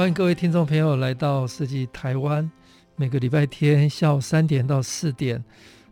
[0.00, 2.50] 欢迎各位听众朋友来到设计台湾，
[2.96, 5.44] 每个礼拜天下午三点到四点，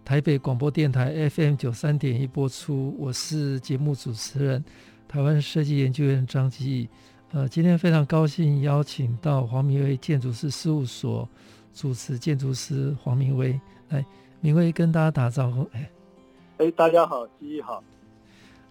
[0.02, 2.96] 台北广播电台 FM 九三点一播出。
[2.98, 4.64] 我是节目主持人，
[5.06, 6.88] 台湾设计研究院张基义。
[7.32, 11.28] 呃，今天非常高兴邀请到黄明威建筑师事务所
[11.74, 14.02] 主持建筑师黄明威来，
[14.40, 15.68] 明威跟大家打招呼。
[15.74, 15.90] 哎，
[16.56, 17.84] 哎，大家好，基义好。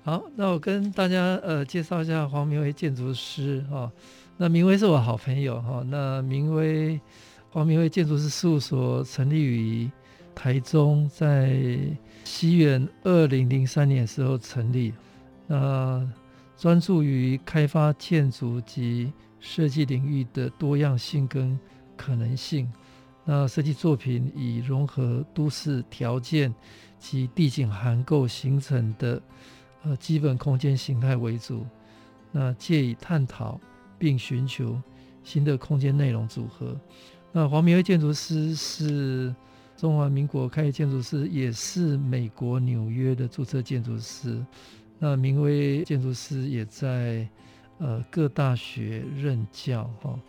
[0.02, 3.82] 好，那我跟大家呃介绍一下黄明威建筑师哈。
[3.82, 3.92] 哦
[4.40, 5.84] 那明威是我好朋友哈。
[5.88, 7.00] 那明威
[7.50, 9.90] 黄明威建筑师事务所成立于
[10.36, 11.60] 台中，在
[12.24, 14.94] 西元二零零三年时候成立。
[15.48, 16.08] 那
[16.56, 21.60] 专注于开发建筑及设计领域的多样性跟
[21.96, 22.72] 可能性。
[23.26, 26.54] 那设计作品以融合都市条件
[27.00, 29.20] 及地景涵构形成的
[29.82, 31.66] 呃基本空间形态为主。
[32.32, 33.60] 那借以探讨。
[34.00, 34.82] 并寻求
[35.24, 36.76] 新的空间内容组合。
[37.32, 39.36] 那黄明威建筑师是
[39.76, 44.44] 中华民国开业建筑师，也是美国纽约的注册建筑师。
[44.98, 47.28] 那明威建筑师也在
[47.78, 50.20] 呃各大学任教哈。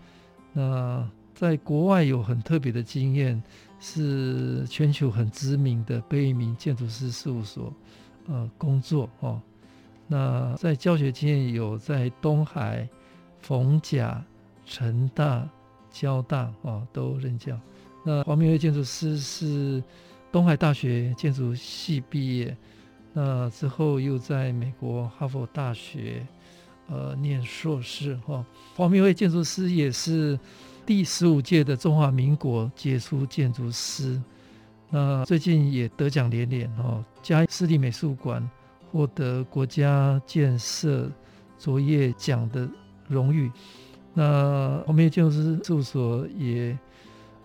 [0.53, 3.41] 那在国外有很特别的经验，
[3.81, 7.73] 是全球很知名的贝聿铭建筑师事务所
[8.27, 9.41] 呃工作哈。
[10.07, 12.87] 那在教学经验有在东海。
[13.41, 14.25] 逢甲、
[14.67, 15.49] 成大、
[15.91, 17.59] 交大啊，都任教。
[18.05, 19.83] 那黄明威建筑师是
[20.31, 22.57] 东海大学建筑系毕业，
[23.13, 26.27] 那之后又在美国哈佛大学
[26.89, 28.45] 呃念硕士哈。
[28.77, 30.39] 黄明威建筑师也是
[30.87, 34.21] 第十五届的中华民国杰出建筑师。
[34.91, 38.49] 那最近也得奖连连哦，嘉义市立美术馆
[38.91, 41.11] 获得国家建设
[41.59, 42.67] 卓越奖的
[43.09, 43.51] 荣誉，
[44.15, 46.77] 那黄明建筑师事务所也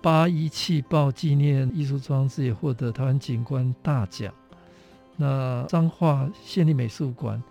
[0.02, 4.34] 八一气爆纪念艺术装置也获得台湾景观大奖。
[5.16, 7.42] 那彰化县立美术馆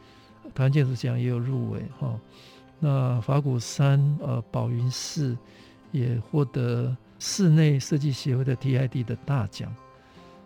[0.55, 2.19] 台湾建筑奖也有入围哈。
[2.81, 5.37] 那法鼓山呃宝云寺
[5.93, 9.75] 也获得室内设计协会的 TID 的大奖。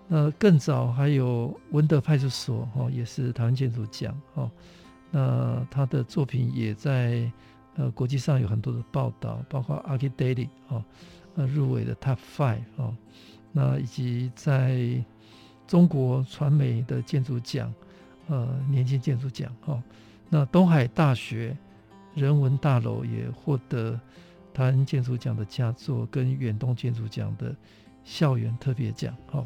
[0.07, 4.51] 那更早还有文德派出所哈，也是台湾建筑奖哈。
[5.11, 7.29] 那他的作品也在。
[7.77, 10.83] 呃，国际上有很多的报道，包括 Archidaily 啊，
[11.35, 12.97] 呃，入围的 Top Five 啊，
[13.53, 15.05] 那以及在
[15.67, 17.73] 中国传媒的建筑奖，
[18.29, 19.83] 呃，年轻建筑奖哈，
[20.31, 21.57] 那东海大学
[22.15, 24.01] 人文大楼也获得
[24.55, 27.55] 台湾建筑奖的佳作，跟远东建筑奖的
[28.05, 29.45] 校园特别奖哈。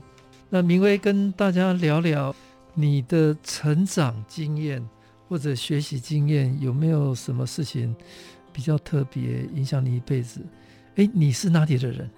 [0.49, 2.35] 那明威跟大家聊聊
[2.75, 4.89] 你的成长经验。
[5.31, 7.95] 或者学习经验有没有什么事情
[8.53, 10.41] 比较特别影响你一辈子？
[10.97, 12.11] 哎，你是哪里的人？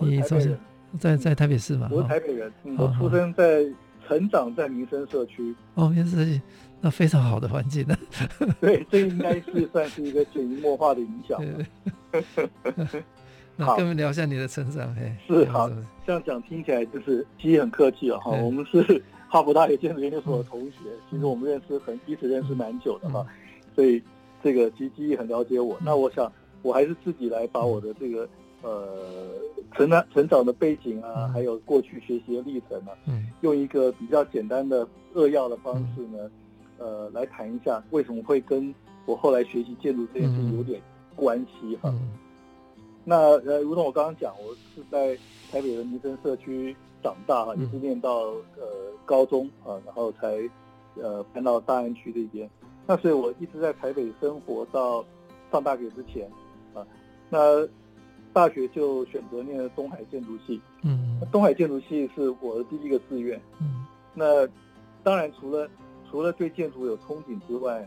[0.00, 0.48] 你从小
[0.96, 1.88] 在在台北市吗？
[1.90, 3.64] 我是台北人，我出生在
[4.06, 5.52] 成长在民生社区。
[5.74, 6.40] 哦，民生社区，
[6.80, 7.98] 那非常好的环境呢。
[8.60, 11.42] 对，这应该是算是一个潜移默化的影响。
[13.56, 14.94] 那跟我们聊一下你的成长。
[14.96, 15.68] 哎，是好，
[16.06, 18.30] 这样讲听起来就是其实很客气了哈。
[18.30, 19.02] 我们是。
[19.34, 20.78] 哈佛大学建筑研究所的同学，
[21.10, 23.26] 其实我们认识很彼此认识蛮久的哈，
[23.74, 24.00] 所以
[24.40, 25.76] 这个基基很了解我。
[25.84, 28.28] 那我想我还是自己来把我的这个
[28.62, 28.86] 呃
[29.74, 32.94] 成长成长的背景啊，还有过去学习的历程啊，
[33.40, 36.30] 用一个比较简单的扼要的方式呢，
[36.78, 38.72] 呃，来谈一下为什么会跟
[39.04, 40.80] 我后来学习建筑这件事有点
[41.16, 41.92] 关系哈。
[43.04, 45.16] 那呃，如同我刚刚讲，我是在
[45.50, 46.76] 台北的民生社区。
[47.04, 48.10] 长大哈，一直念到
[48.56, 50.50] 呃高中啊，然后才
[50.96, 52.50] 呃搬到大安区这边。
[52.86, 55.04] 那所以我一直在台北生活到
[55.52, 56.28] 上大学之前
[56.74, 56.84] 啊。
[57.30, 57.66] 那
[58.32, 60.60] 大学就选择念了东海建筑系。
[60.82, 63.40] 嗯，东海建筑系是我的第一个志愿。
[63.60, 64.46] 嗯，那
[65.02, 65.68] 当然除了
[66.10, 67.86] 除了对建筑有憧憬之外，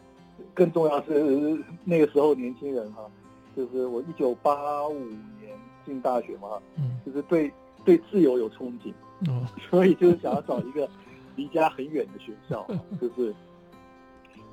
[0.53, 3.09] 更重要是那个时候年轻人哈，
[3.55, 4.99] 就是我一九八五
[5.41, 7.51] 年进大学嘛，嗯，就是对
[7.83, 8.93] 对自由有憧憬。
[9.27, 10.87] 嗯， 所以就是想要找一个
[11.35, 12.65] 离家很远的学校，
[13.01, 13.33] 就是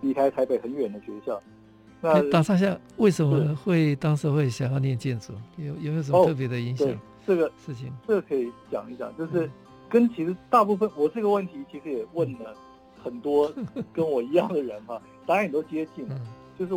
[0.01, 1.41] 离开台北很远的学校。
[2.01, 5.33] 那打岔下，为什么会当时会想要念建筑？
[5.57, 6.89] 有有没有什么特别的影响？
[6.89, 6.95] 哦、
[7.27, 9.51] 这个事情，这个可以讲一讲，就是
[9.89, 12.55] 跟其实大部分我这个问题其实也问了
[13.03, 13.51] 很多
[13.93, 16.07] 跟我一样的人哈，答案也都接近，
[16.59, 16.75] 就是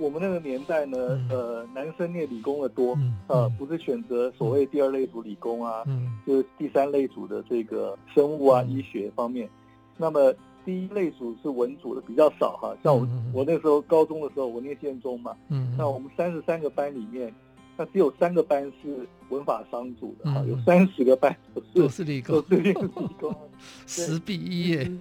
[0.00, 0.96] 我们那个年代呢，
[1.30, 2.98] 呃，男生念理工的多，
[3.28, 5.84] 呃，不是选择所谓第二类组理工啊，
[6.26, 9.48] 就是第三类组的这个生物啊、医学方面，
[9.96, 10.34] 那么。
[10.62, 17.34] 第一类组是文组的比较少哈，像我我那时候高中的时候，我念建中嘛，嗯，那我们三十三个班里面，
[17.78, 21.34] 那只有三个班是文法商组的哈，有三十个班
[21.74, 23.34] 都是理工，都是理工，
[23.86, 24.92] 十比一耶，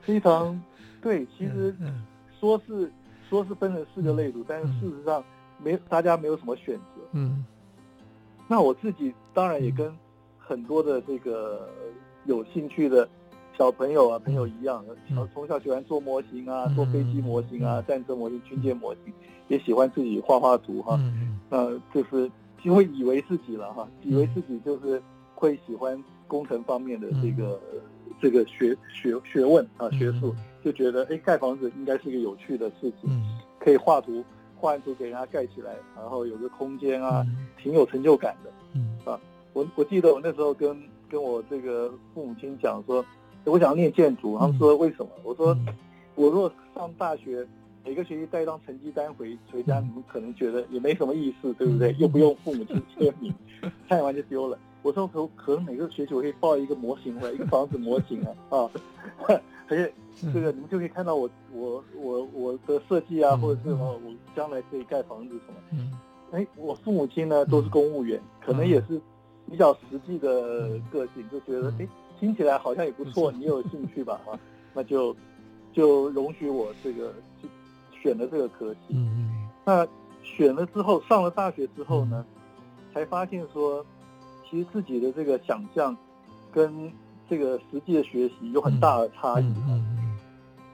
[0.00, 0.60] 非常
[1.00, 1.24] 对。
[1.38, 1.72] 其实
[2.40, 2.90] 说是
[3.28, 5.22] 说是分成四个类组，但是事实上
[5.62, 7.02] 没大家没有什么选择。
[7.12, 7.44] 嗯，
[8.48, 9.92] 那我自己当然也跟
[10.38, 11.68] 很多的这个
[12.24, 13.08] 有兴趣的。
[13.58, 19.12] 小朋友啊，朋友一样，从从小喜欢做模型啊，做飞机模型啊，战争模型、军舰模型，
[19.48, 20.96] 也喜欢自己画画图哈。
[21.50, 22.30] 那就是
[22.62, 25.02] 因为以为自己了哈，以为自己就是
[25.34, 27.60] 会喜欢工程方面的这个
[28.20, 30.34] 这个学学学问啊学术，
[30.64, 33.10] 就觉得哎盖房子应该是个有趣的事情，
[33.58, 34.24] 可以画图，
[34.56, 37.24] 画完图给人家盖起来，然后有个空间啊，
[37.56, 39.10] 挺有成就感的。
[39.10, 39.18] 啊，
[39.52, 43.04] 我我记得我那时候跟跟我这个父母亲讲说。
[43.44, 45.08] 我想要念建筑，他们说为什么？
[45.22, 45.56] 我说，
[46.16, 47.46] 我如果上大学，
[47.82, 51.94] 每个学期带一张成绩单回回家，你们可能觉得也没什么意思，对不对？
[51.98, 53.32] 又不用父母亲签名，
[53.88, 54.58] 看完就丢了。
[54.82, 58.70] 我说可可能每个学期我可以报一个模型回来，一个房子模型啊啊，
[59.68, 59.92] 而且
[60.32, 65.90] 这个你们就可以看到我我我我的设计啊，或者是什么我将来可以盖房子什么。
[66.32, 69.00] 哎，我父母亲呢都是公务员，可能也是
[69.50, 71.88] 比较实际的个性，就觉得哎。
[72.20, 74.20] 听起来好像也不错，你有兴趣吧？
[74.26, 74.34] 啊，
[74.74, 75.14] 那就
[75.72, 77.48] 就容许我这个去
[78.02, 78.78] 选了这个科系。
[78.88, 79.48] 嗯嗯。
[79.64, 79.86] 那
[80.24, 82.26] 选了之后，上了大学之后呢，
[82.92, 83.86] 才发现说，
[84.50, 85.96] 其实自己的这个想象
[86.52, 86.90] 跟
[87.28, 89.44] 这个实际的学习有很大的差异。
[89.44, 90.18] 嗯嗯。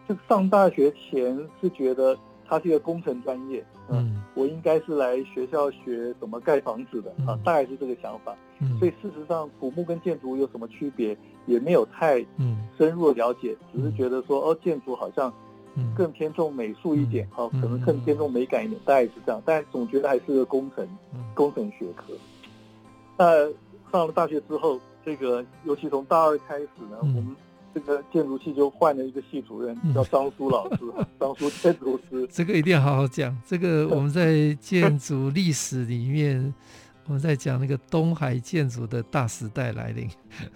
[0.09, 2.17] 就上大学前是觉得
[2.47, 8.37] 它是一个工程专业，嗯，我应该是来学校学怎么盖房子的啊，大概是这个想法。
[8.79, 11.17] 所以事实上，土木跟建筑有什么区别？
[11.47, 12.25] 也没有太
[12.79, 15.33] 深入的了解，只是觉得说哦，建筑好像
[15.95, 19.43] 更偏重美术一点，哦，可能更偏重美感一点，大概是这样。
[19.45, 20.87] 但总觉得还是个工程，
[21.35, 22.13] 工程学科。
[23.19, 23.47] 那
[23.95, 27.37] 上了大学之后，这个尤其从大二开始呢，我们
[27.73, 30.79] 这个建筑系就换了一个系主任，叫张苏老师，
[31.21, 32.27] 张苏建筑师。
[32.29, 33.37] 这个一定要好好讲。
[33.47, 36.53] 这个我们在建筑历史里面。
[37.07, 40.09] 我们在讲那个东海建筑的大时代来临，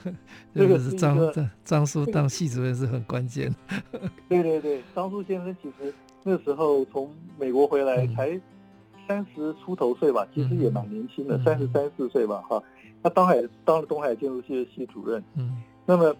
[0.54, 3.54] 这个是张张张苏当系主任是很关键。
[4.30, 5.92] 对对对，张苏先生其实
[6.22, 8.40] 那时候从美国回来才
[9.06, 12.62] 三十出头岁吧，其实也蛮年轻的，三十三四岁吧哈。
[13.02, 16.14] 他当海当了东海建筑系的系主任，嗯，那么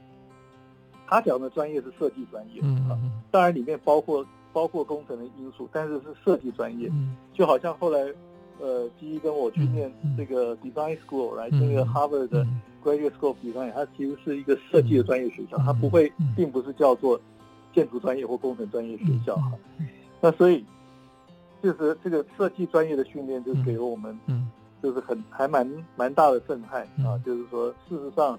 [1.06, 6.90] 他讲的专业是设计专业，嗯，当然里面包括包括工程的因素，但是是设计专业，
[7.32, 8.12] 就好像后来。
[8.60, 12.44] 呃，基一跟我去念这个 design school，来那个 Harvard 的
[12.82, 17.20] graduate school of design，它其实是一个设计的专业学校，它不会，并不是叫做
[17.72, 19.52] 建筑专业或工程专业学校哈。
[20.20, 20.64] 那所以，
[21.62, 24.18] 就是这个设计专业的训练，就给了我们，
[24.82, 27.20] 就是很还蛮蛮大的震撼啊。
[27.24, 28.38] 就是说，事实上，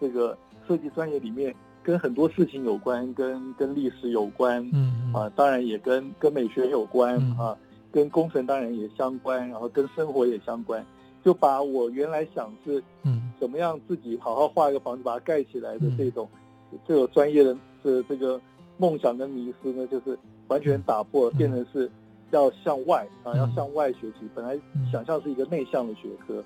[0.00, 7.56] 这个设计专业里面跟很多事情有关，跟跟历史有关，嗯啊，当然也跟跟美学有关啊。
[7.90, 10.84] 跟工程当然也相关，然后跟生活也相关，
[11.24, 16.28] 就把我原来想是，嗯，怎么样自己好好画一个房子把它盖起来的这种，
[16.86, 18.38] 这个专业的这这个
[18.76, 20.16] 梦想跟迷失呢，就是
[20.48, 21.90] 完全打破，变成是
[22.30, 24.28] 要向外啊，要向外学习。
[24.34, 24.58] 本来
[24.90, 26.42] 想象是一个内向的学科，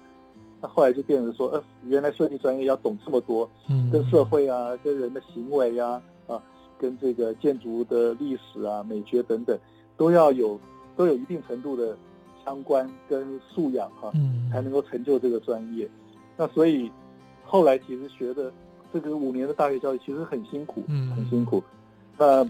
[0.60, 3.48] 那后来就变成说，呃，原来设计专业要懂这么多，
[3.90, 6.42] 跟社会啊，跟人的行为啊，啊，
[6.78, 9.58] 跟这个建筑的历史啊、美学等等，
[9.96, 10.58] 都要有。
[10.94, 11.96] 都有一定程度的
[12.44, 15.88] 相关跟素养哈，嗯，才能够成就这个专业。
[16.36, 16.92] 那所以
[17.46, 18.52] 后来其实学的
[18.92, 21.64] 这个五年的大学教育其实很辛苦，嗯，很辛苦。
[22.18, 22.44] 那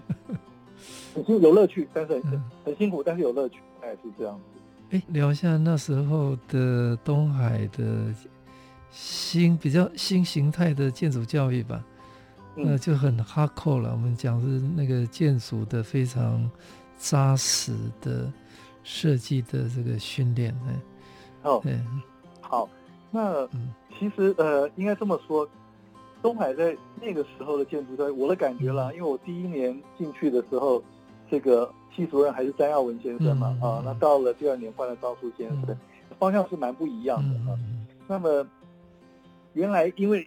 [1.15, 4.97] 很辛苦有乐趣，但是很很辛苦，但是有乐趣，大概是这样子。
[4.97, 8.13] 哎，聊一下那时候的东海的
[8.91, 11.83] 新比较新形态的建筑教育吧，
[12.55, 13.91] 那就很 hardcore 了。
[13.91, 16.49] 我们讲是那个建筑的非常。
[16.95, 18.31] 扎实的
[18.81, 21.77] 设计的这个训练，哎，哦，对，
[22.39, 22.69] 好，
[23.11, 23.45] 那
[23.99, 25.45] 其实呃，应该这么说，
[26.21, 30.81] 东海在那个时候的建筑，在我的感觉啦，因为我第一年进去的时候，
[31.29, 35.77] 这个系主任还是詹耀文先生嘛，嗯、啊，那到了第二年换了赵树先生，嗯、
[36.17, 37.59] 方向是蛮不一样的啊。
[37.59, 38.47] 嗯、那么
[39.51, 40.25] 原来因为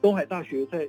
[0.00, 0.88] 东海大学在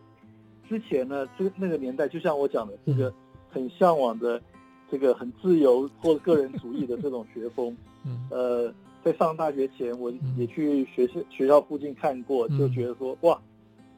[0.70, 3.14] 之前呢，这那个年代，就像我讲的，这个
[3.50, 4.42] 很向往的
[4.90, 7.76] 这个很自由或者个人主义的这种学风，
[8.06, 8.74] 嗯， 呃，
[9.04, 13.40] 在上大学前，我也去学校学校附近看过，就觉得说，哇，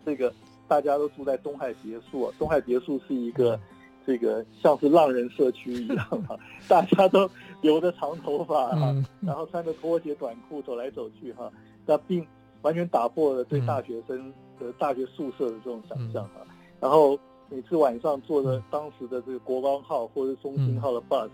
[0.05, 0.33] 这个
[0.67, 3.59] 大家都住在东海别墅啊， 东海别墅是一个
[4.05, 5.97] 这个像是浪人社区一样
[6.27, 7.29] 啊， 大家都
[7.61, 11.51] 留着长头发啊，然后穿着拖鞋短裤走来走去哈，
[11.85, 12.25] 那并
[12.61, 16.45] 完全打破了对大学生的大学宿舍的这种想象哈。
[16.79, 17.17] 然后
[17.49, 21.29] 每次晚上坐着当时的这个国光号或者中兴号的 bus，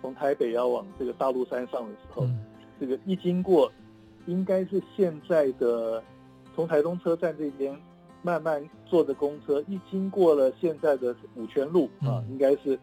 [0.00, 2.26] 从台北要往这个大陆山上的时候，
[2.78, 3.70] 这个一经过，
[4.26, 6.02] 应该是现在的
[6.54, 7.74] 从台东车站这边
[8.26, 12.76] 慢慢坐着公车，一经过了现在的五权路啊，应该是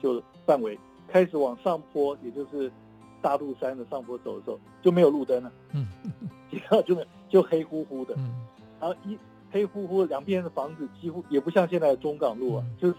[0.00, 2.72] 就范围开始往上坡，也就是
[3.20, 5.86] 大肚山的上坡走的时候，就没有路灯了，嗯，
[6.50, 6.96] 然后就
[7.28, 8.32] 就黑乎乎的，嗯。
[8.80, 9.18] 然后一。
[9.48, 12.94] 黑乎乎的两边的房子几乎也不像现在的中港路啊，就是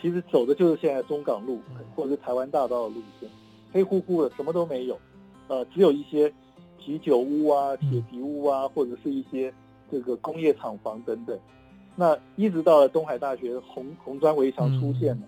[0.00, 1.58] 其实走的就是现在中港路
[1.96, 3.28] 或者是台湾大道的路线，
[3.72, 5.00] 黑乎乎的什么都没有，
[5.48, 6.32] 呃，只有一些
[6.78, 9.52] 啤酒屋啊、铁皮屋啊，或者是一些
[9.90, 11.38] 这个工业厂房等等。
[11.94, 15.22] 那一直到了东海大学红红砖围墙出现了，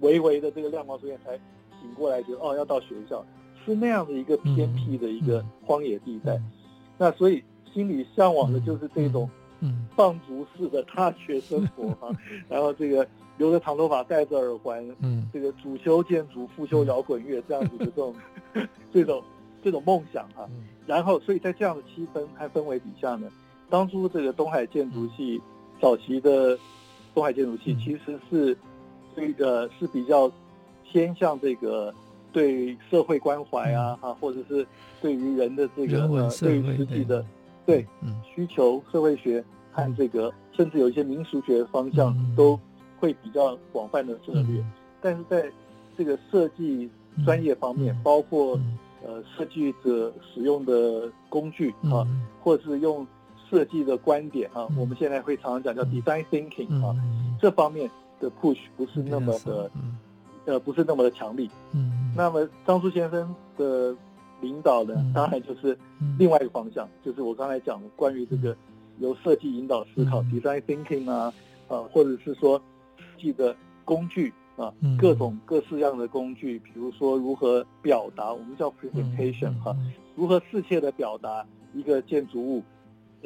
[0.00, 1.32] 微微的这个亮光出现，才
[1.80, 3.24] 醒过来觉得哦，要到学校，
[3.64, 6.40] 是那样的一个偏僻的一个荒野地带。
[6.98, 9.28] 那所以心里向往的就是这种。
[9.62, 12.10] 嗯，放逐式的大学生活哈，
[12.48, 18.14] 然后这个留着长头发，戴着耳环，嗯，这个主修建筑，副修摇滚乐这样子的这种
[18.90, 19.22] 这种
[19.62, 20.48] 这种梦想哈，
[20.86, 23.30] 然后所以在这样的气氛和氛围底下呢，
[23.70, 25.40] 当初这个东海建筑系
[25.80, 26.58] 早期的
[27.14, 28.56] 东海建筑系其实是
[29.16, 30.30] 这个是比较
[30.84, 31.94] 偏向这个
[32.32, 34.66] 对社会关怀啊哈，或者是
[35.00, 37.24] 对于人的这个呃对于实际的。
[37.66, 37.86] 对，
[38.34, 42.58] 需求社会学和这个，甚至有一些民俗学方向都
[42.98, 44.64] 会比较广泛的涉猎，
[45.00, 45.48] 但是在
[45.96, 46.90] 这个设计
[47.24, 48.58] 专业方面，包括
[49.04, 52.02] 呃设计者使用的工具啊，
[52.42, 53.06] 或者是用
[53.50, 56.94] 设计的观点啊，我们现在会常常讲叫 design thinking 啊，
[57.40, 57.90] 这方面
[58.20, 59.70] 的 push 不是那么的，
[60.44, 61.50] 呃，不是那么的强力。
[61.72, 63.94] 嗯，那么张叔先生的。
[64.42, 65.78] 领导呢当然就是
[66.18, 68.56] 另外一个方向，嗯、就是我刚才讲的关于这个
[68.98, 71.30] 由设计引导思考、嗯、（design thinking） 啊，
[71.68, 72.58] 呃，或者是说
[72.96, 73.54] 设计的
[73.84, 82.64] 工具啊，嗯、各种各式样的工具，比如说如何表达，我们叫 presentation 哈、嗯，如何适切的表达一个建筑物的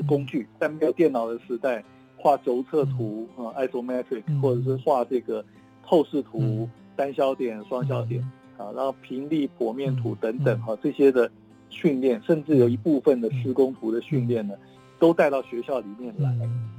[0.06, 1.84] 工具，在没有电脑的时代，
[2.16, 5.44] 画轴测图啊，isometric，或者是画这个
[5.84, 8.22] 透视图、嗯、单焦点、双焦点。
[8.56, 11.28] 啊，然后平立剖面图等等哈，这些的
[11.70, 14.54] 训练，甚至有一部分的施工图的训练呢，
[15.00, 16.30] 都带到学校里面来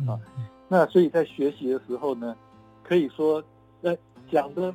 [0.07, 0.17] 啊。
[0.69, 2.33] 那所以在学习的时候呢，
[2.81, 3.43] 可以说，
[3.81, 3.93] 呃，
[4.31, 4.73] 讲的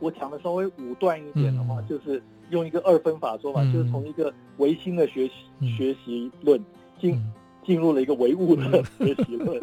[0.00, 6.60] 我讲的稍微武断一点的话，就是用一个二分法说法，就是从一个唯心的学习学习论
[7.00, 7.20] 进
[7.64, 9.60] 进入了一个唯物的 学习论。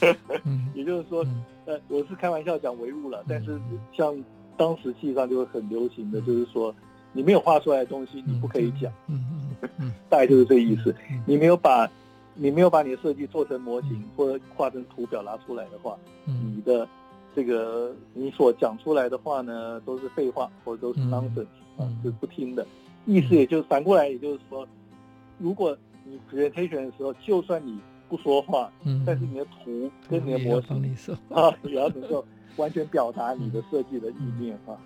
[0.74, 1.24] 也就是说，
[1.66, 3.58] 呃，我是开玩笑讲唯物了，但是
[3.96, 4.16] 像。
[4.56, 6.74] 当时实际上就会很流行的，就是说，
[7.14, 8.92] 你没有画出来的东西，你不可以讲。
[10.10, 10.94] 大概就是这个意思。
[11.24, 11.90] 你没有把，
[12.34, 16.86] 你没有把你的设计做成模型或者画成图表拿出来的话，你的
[17.34, 21.46] 这个你所讲出来的话呢，都是废话或者都是 nonsense
[21.78, 22.66] 啊，就是不听的。
[23.06, 24.68] 意思也就是反过来，也就是说，
[25.38, 25.74] 如果
[26.10, 30.82] 你 presentation 的时候，就算你不说话，嗯但是你的图跟你的模型
[31.30, 32.24] 啊，也要能够。
[32.56, 34.76] 完全表达你的设计的意念啊，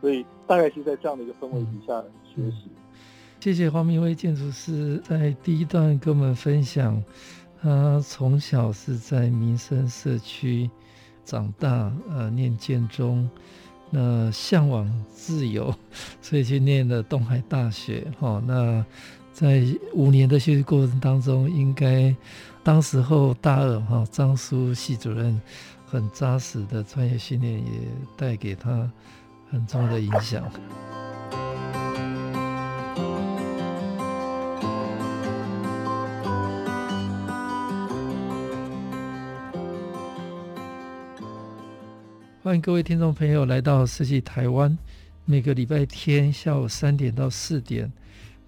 [0.00, 2.68] 所以大概是在这样的一个氛围底下学习。
[3.38, 7.00] 谢谢黄明威建筑师在第一段跟我们分享，
[7.60, 10.68] 他从小是在民生社区
[11.22, 13.28] 长大，呃，念建中，
[13.90, 15.72] 那向往自由，
[16.22, 18.10] 所以去念了东海大学。
[18.18, 18.84] 哈，那
[19.40, 22.14] 在五年的学习过程当中，应该
[22.62, 25.40] 当时候大二哈，张叔系主任。
[25.86, 27.72] 很扎实的专业训练也
[28.16, 28.88] 带给他
[29.50, 30.48] 很重要的影响。
[42.40, 44.78] 欢迎各位听众朋友来到设计台湾，
[45.24, 47.92] 每个礼拜天下午三点到四点，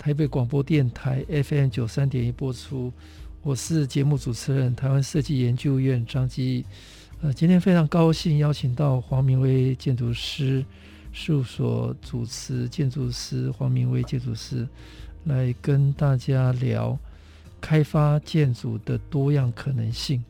[0.02, 2.92] 台北广播电台 FM 九三点一播出。
[3.40, 6.64] 我是节目主持人，台湾设计研究院张基。
[7.21, 10.64] 呃，今天非常高兴邀请到黄明威建筑师
[11.12, 14.66] 事务所主持建筑师黄明威建筑师
[15.26, 16.99] 来跟大家聊
[17.61, 20.21] 开发建筑的多样可能性。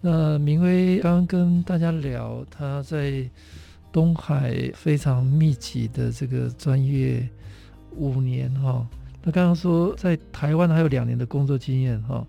[0.00, 3.28] 那明威刚刚跟大家聊他在
[3.92, 7.28] 东海非常密集的这个专业
[7.96, 8.88] 五年哈，
[9.22, 12.26] 他刚刚说在台湾还有两年的工作经验哈，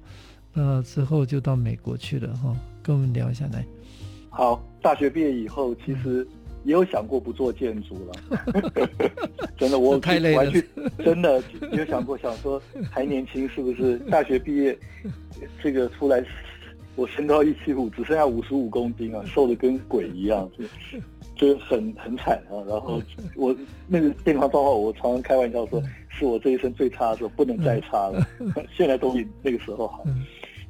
[0.54, 3.66] 那之后就到美国去了哈，跟我们聊一下来。
[4.30, 6.28] 好，大学毕业以后其实
[6.64, 8.90] 也有想过不做建筑了，
[9.58, 10.52] 真的我太累了，
[11.00, 13.98] 真的有想过想说还年轻是不是？
[14.10, 14.78] 大学毕业
[15.64, 16.24] 这个出来。
[16.98, 20.48] 我身高一七五，只剩下五十五公斤啊，瘦的跟鬼一样，
[21.42, 22.62] 就是很很惨啊。
[22.68, 23.02] 然后
[23.36, 23.54] 我
[23.88, 28.24] 那个健康状况，我常常开玩笑说，是我这一生最差的时候，不能再差了。
[28.72, 30.04] 现在都比那个时候好。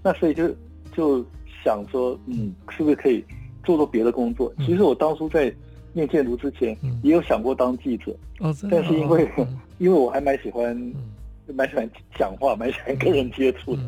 [0.01, 0.49] 那所以就
[0.95, 1.23] 就
[1.63, 3.23] 想说，嗯，是不是可以
[3.65, 4.51] 做做别的工作？
[4.59, 5.53] 其实我当初在
[5.91, 8.15] 念建筑之前，也有想过当记者，
[8.71, 9.29] 但是因为
[9.77, 10.75] 因为我还蛮喜欢，
[11.53, 11.87] 蛮喜欢
[12.17, 13.81] 讲话，蛮喜欢跟人接触的。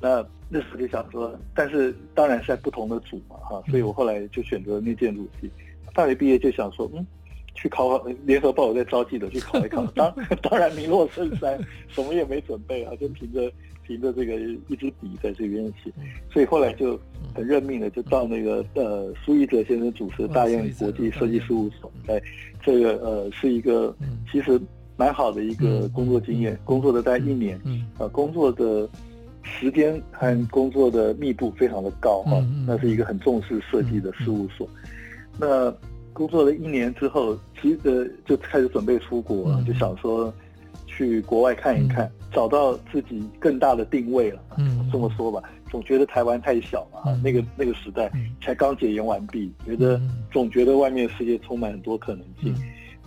[0.00, 5.48] 那那时候就想说，但是当然是在不同的组嘛，哈，所以我后来就选择念建筑系。
[5.94, 7.06] 大学毕业就想说，嗯，
[7.54, 9.84] 去考联合报，我在招记者去考一考。
[9.94, 11.58] 当 当然名落孙山，
[11.88, 13.50] 什么也没准备啊，就凭着
[13.86, 14.34] 凭着这个
[14.68, 15.92] 一支笔在这边写。
[16.32, 16.98] 所以后来就
[17.34, 22.22] 很认命的，就到那个呃苏一哲先生主持的大雁国际设计事务所，在
[22.62, 23.94] 这个呃是一个
[24.30, 24.60] 其实
[24.96, 27.60] 蛮好的一个工作经验，工作了大概一年，
[27.98, 28.88] 呃，工作的。
[29.44, 34.68] 时间和工作的密度非常的高哈，那是一个很重视设计的事务所。
[35.38, 35.74] 那
[36.12, 40.32] 工作了一年之后，其实就开始准备出国，就想说
[40.86, 44.42] 去国外看一看，找到自己更大的定位了。
[44.58, 48.12] 嗯，这么说吧，总觉得台湾太小嘛，那个那个时代
[48.42, 52.54] 才刚解严完毕，觉得总觉得外面世界充满很多可能性。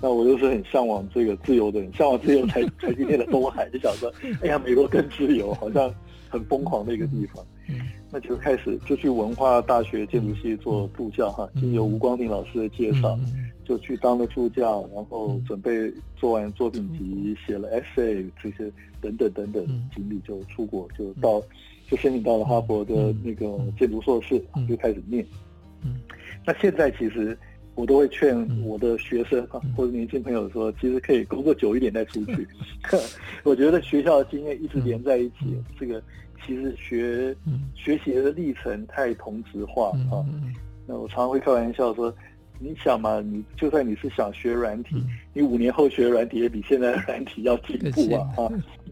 [0.01, 5.93] 那我就是很向往这个自由的人，向往自由才 才今天的东海，就想说，哎呀，美国更自由，好像。
[6.27, 7.79] 很疯狂的一个地方，嗯，
[8.15, 13.19] 那就开始就去文化大学建筑系做助教哈，经由吴光鼎老师的介绍，
[13.65, 21.41] 就去当了助教，然后准备做完作品集，写了 essay 这些等等等等经历，就出国，就到
[21.89, 25.25] 就申请到了哈佛的那个建筑硕士，就开始念。
[25.83, 25.97] 嗯，
[26.45, 27.37] 那现在其实。
[27.77, 32.47] 我都会劝我的学生啊，或者年轻朋友说，其实可以工作久一点再出去。
[33.43, 36.01] 我觉得学校的经验一直连在一起，这个
[36.45, 37.35] 其实学
[37.75, 40.25] 学习的历程太同质化啊。
[40.87, 42.13] 那我常常会开玩笑说，
[42.59, 48.49] 你想嘛，你就算你是想学软体，你五年后学软体也比现在的软体要进步啊 啊，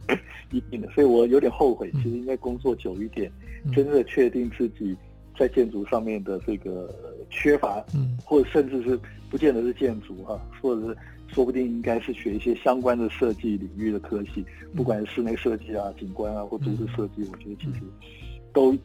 [0.52, 0.90] 一定的。
[0.92, 3.32] 所以我有点后悔，其实应该工作久一点，
[3.74, 4.96] 真的确定自己。
[5.36, 6.88] 在建筑上面的这个
[7.28, 9.00] 缺乏，嗯，或者甚至是
[9.32, 17.82] 不见得是建筑哈，或者是说不定应该是学一些相关的设计领域的科系，不管是室内设计啊、景观啊或都市设计，我觉得其实
[18.52, 18.78] 都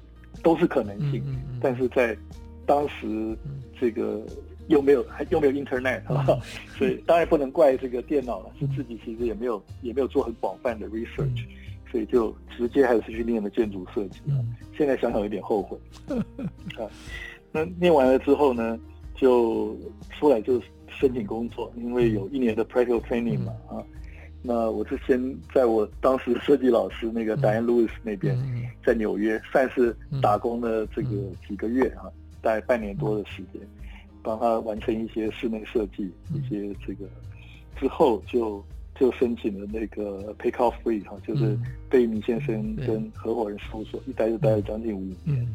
[0.42, 1.22] 都是可能性。
[1.60, 2.16] 但是在
[2.64, 3.36] 当时
[3.80, 4.24] 这个
[4.68, 6.38] 又没有还又没有 Internet 哈，
[6.76, 11.44] 所以当然不能怪这个电脑了，是自己其实也没有也没有做很广泛的 research。
[11.90, 14.20] 所以就直接还是去念了建筑设计，
[14.76, 15.78] 现在想想有点后悔。
[16.76, 16.84] 啊。
[17.50, 18.78] 那念完了之后呢，
[19.14, 19.74] 就
[20.10, 20.60] 出来就
[20.98, 23.82] 申请工作，因为有一年的 practical training 嘛啊。
[24.42, 28.38] 那我是先在我当时设计老师那个 Diane Lewis 那边，
[28.84, 31.10] 在纽约算是打工的这个
[31.46, 33.60] 几个月啊，大概半年多的时间，
[34.22, 37.06] 帮他完成一些室内设计，一些这个
[37.76, 38.64] 之后就。
[38.98, 41.56] 就申请了那个 Pay Off Fried 哈，就是
[41.88, 45.46] 贝米先生跟合伙人事务所，一待就待了将近五年。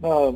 [0.00, 0.32] 那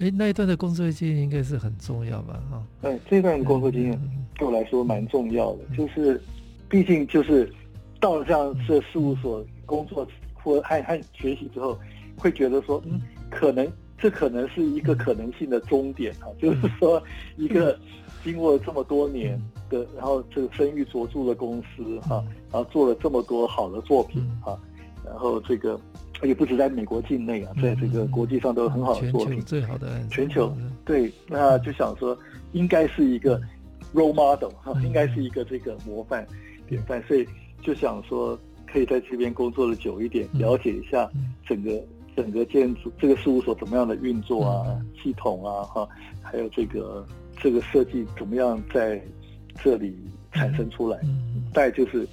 [0.00, 2.42] 哎，那一段的工作经验应该是很重要吧？
[2.50, 4.00] 哈，哎，这段工作经验
[4.36, 6.20] 对我来说蛮重要的，就是
[6.68, 7.52] 毕竟就是
[8.00, 11.78] 到了这样的事务所工作或和和学习之后，
[12.16, 17.02] 会觉得说，嗯，可能这可能是一个可能性的终点哈，就是说
[17.36, 17.78] 一个。
[18.22, 24.60] 经过了这么多年的，然后这个声誉卓著的公司哈，然后做了这么多好的作品哈，
[25.02, 25.80] 然后这个
[26.22, 30.52] 也不止在美国境内啊，在这个国际上都有很好的作品，最好的全球
[30.84, 32.16] 对，那就想说
[32.52, 33.40] 应该是一个
[33.94, 36.26] role model 哈，应该是一个这个模范
[36.68, 37.26] 典范，所以
[37.62, 41.08] 就想说可以在这边工作的久一点，了解一下
[41.46, 41.82] 整个
[42.16, 45.88] 整个建筑这个事务所怎么样的运作啊，系统啊哈，
[46.22, 47.06] 还有这个。
[47.42, 49.02] 这个设计怎么样在
[49.64, 49.96] 这里
[50.30, 51.00] 产生出来？
[51.54, 52.06] 大概就是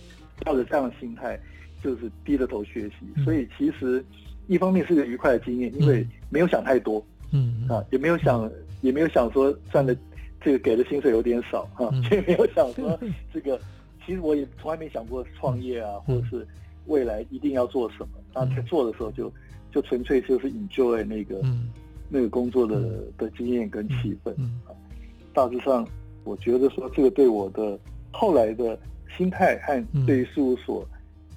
[0.45, 1.37] 抱着这样的心态，
[1.87, 3.23] 就是低着头学习。
[3.23, 4.03] 所以其实
[4.47, 9.95] 一方面是个愉快的经验，因为没有想太多，嗯，啊，也没有想，也没有想说赚的
[10.41, 12.99] 这个给的薪水有点少啊， 也没有想说
[13.33, 13.57] 这个，
[14.05, 16.45] 其实我也从来没想过创业啊，或者是
[16.87, 18.09] 未来一定要做什么。
[18.33, 19.31] 那在做的时候就
[19.71, 21.41] 就纯粹就是 enjoy 那个
[22.09, 24.31] 那个工作的的经验跟气氛
[24.65, 24.75] 啊。
[25.33, 25.87] 大致上，
[26.23, 27.79] 我觉得说这个对我的
[28.11, 28.77] 后来的
[29.17, 30.87] 心态和对于事务所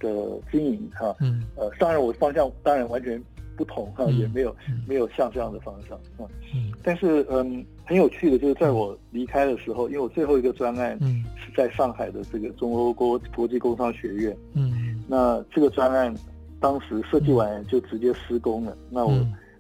[0.01, 0.11] 的
[0.51, 3.23] 经营哈，嗯呃，当然我方向当然完全。
[3.57, 4.57] 不同哈，也没有
[4.89, 6.25] 没有像这样的方向啊。
[6.55, 10.99] 嗯，但是嗯，很有趣的就是在我离开的时候，因为我最后一个专案
[11.37, 14.35] 是在上海的这个中欧国国际工商学院。
[14.55, 16.15] 嗯，那这个专案
[16.59, 18.75] 当时设计完就直接施工了。
[18.89, 19.13] 那我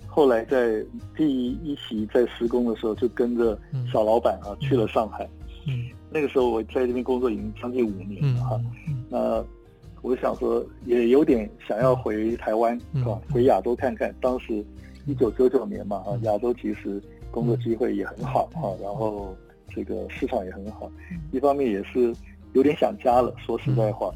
[0.06, 0.82] 后来在
[1.14, 3.58] 第一期在施工的时候，就跟着
[3.92, 5.28] 小老板啊去了上海。
[5.68, 8.58] 嗯，那个时候我在这边工作已经将近五年了哈。
[9.10, 9.44] 那
[10.02, 13.20] 我想说，也有点想要回台湾，是吧？
[13.32, 14.14] 回亚洲看看。
[14.20, 14.64] 当时
[15.06, 19.36] 一九九九年嘛，啊，亚洲其实工作机会也很好哈，然后
[19.68, 20.90] 这个市场也很好。
[21.32, 22.14] 一方面也是
[22.54, 24.10] 有点想家了，说实在话，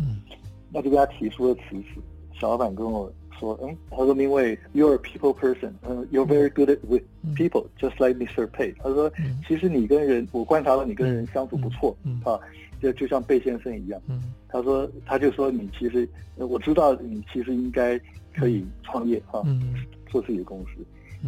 [0.73, 2.01] 那就跟他提出了辞职。
[2.33, 7.03] 小老板跟我说，嗯，他说因为 you're a people person，嗯，you're very good with
[7.37, 8.47] people，just like Mr.
[8.49, 8.75] Pei。
[8.79, 9.12] 他说，
[9.47, 12.40] 其实你跟人，我观察到你跟人相处不错，啊。
[12.85, 17.99] 就就像贝先生一样，嗯，他说，他就说你其实，我知道你其实应该
[18.37, 19.75] 可以创业哈，嗯，
[20.11, 20.85] 做自己的公司。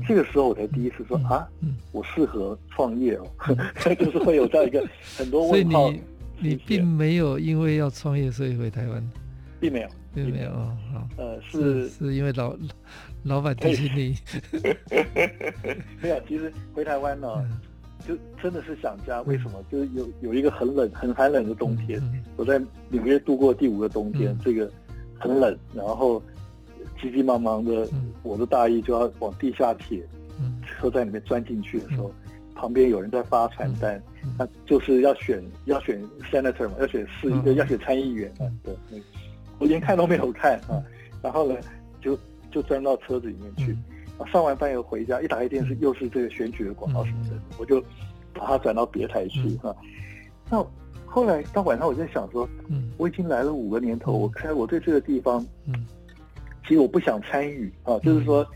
[0.07, 1.49] 这个时候我才第一次说啊，
[1.93, 3.27] 我适合创业哦，
[3.99, 5.85] 就是会有这样一个 很多问号。
[5.89, 6.01] 所以
[6.39, 9.03] 你你并没有因为要创业所以回台湾，
[9.59, 12.55] 并没有，并没有啊，好，呃，是是因为老
[13.23, 14.15] 老板提醒你，
[16.03, 17.29] 没有，其实回台湾呢。
[18.07, 19.65] 就真的是想家，为什么？
[19.71, 22.01] 就是有有一个很冷、很寒冷的冬天，
[22.37, 24.71] 我在纽约度过第五个冬天，这个
[25.19, 26.23] 很冷，然后
[27.01, 27.89] 急急忙忙的，
[28.23, 30.07] 我的大衣就要往地下铁
[30.65, 32.13] 车站里面钻进去的时候，
[32.55, 34.01] 旁边有人在发传单，
[34.39, 38.75] 他就是要选要选 senator 嘛，要选市一个要选参议员啊，对，
[39.59, 40.81] 我连看都没有看啊，
[41.23, 41.57] 然后呢，
[42.01, 42.17] 就
[42.51, 43.77] 就钻到车子里面去。
[44.25, 47.81] 上完班以后回家，一打开电视，又是这个选举的广告什么的，我就
[48.33, 49.75] 把它转到别台去哈。
[50.51, 50.65] 那
[51.05, 52.49] 后来到晚上，我在想说，
[52.97, 55.45] 我已经来了五个年头，我开我对这个地方，
[56.67, 57.99] 其实我不想参与啊。
[57.99, 58.47] 就是说，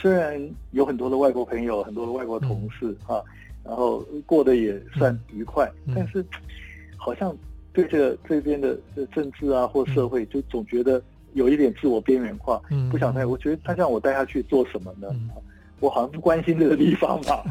[0.00, 3.22] 虽然有很多的外国朋友，很多的外国同事啊，
[3.62, 6.24] 然后过得也算愉快，但是
[6.96, 7.36] 好像
[7.72, 8.78] 对这个这边的
[9.12, 11.02] 政治啊或社会，就总觉得。
[11.34, 13.24] 有一点自我边缘化，不想太。
[13.24, 15.08] 我觉得他叫我带他去做什么呢？
[15.80, 17.42] 我好像不关心这个地方吧？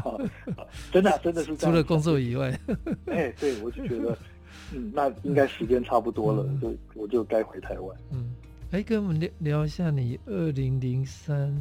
[0.92, 1.56] 真的，真的是。
[1.56, 2.56] 除了工作以外，
[3.06, 4.16] 哎，对，我就觉得，
[4.72, 7.96] 嗯，那应该时间差不多了，就我就该回台湾。
[8.12, 8.32] 嗯，
[8.70, 11.52] 哎，跟我们聊聊一下你二零零三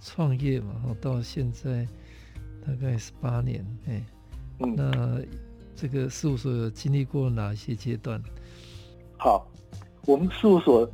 [0.00, 1.84] 创业嘛，然后到现在
[2.64, 4.00] 大概十八年，哎，
[4.58, 5.20] 那
[5.74, 8.22] 这个事务所有经历过哪些阶段？
[9.18, 9.50] 好。
[10.06, 10.88] 我们事务所，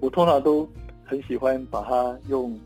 [0.00, 0.68] 我通常都
[1.04, 2.58] 很喜欢把它用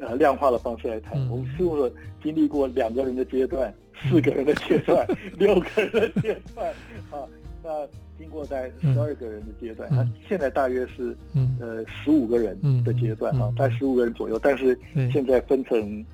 [0.00, 1.18] 呃量化的方式来谈。
[1.30, 1.90] 我们事务所
[2.22, 5.06] 经历过两个人的阶段、四个人的阶段、
[5.38, 6.68] 六个人的阶段。
[7.10, 7.22] 啊，
[7.62, 7.86] 那
[8.18, 11.16] 经过在十二个人的阶段，那现在大约是
[11.60, 14.38] 呃十五个人的阶段啊，在十五个人左右。
[14.38, 14.78] 但是
[15.12, 16.04] 现在分成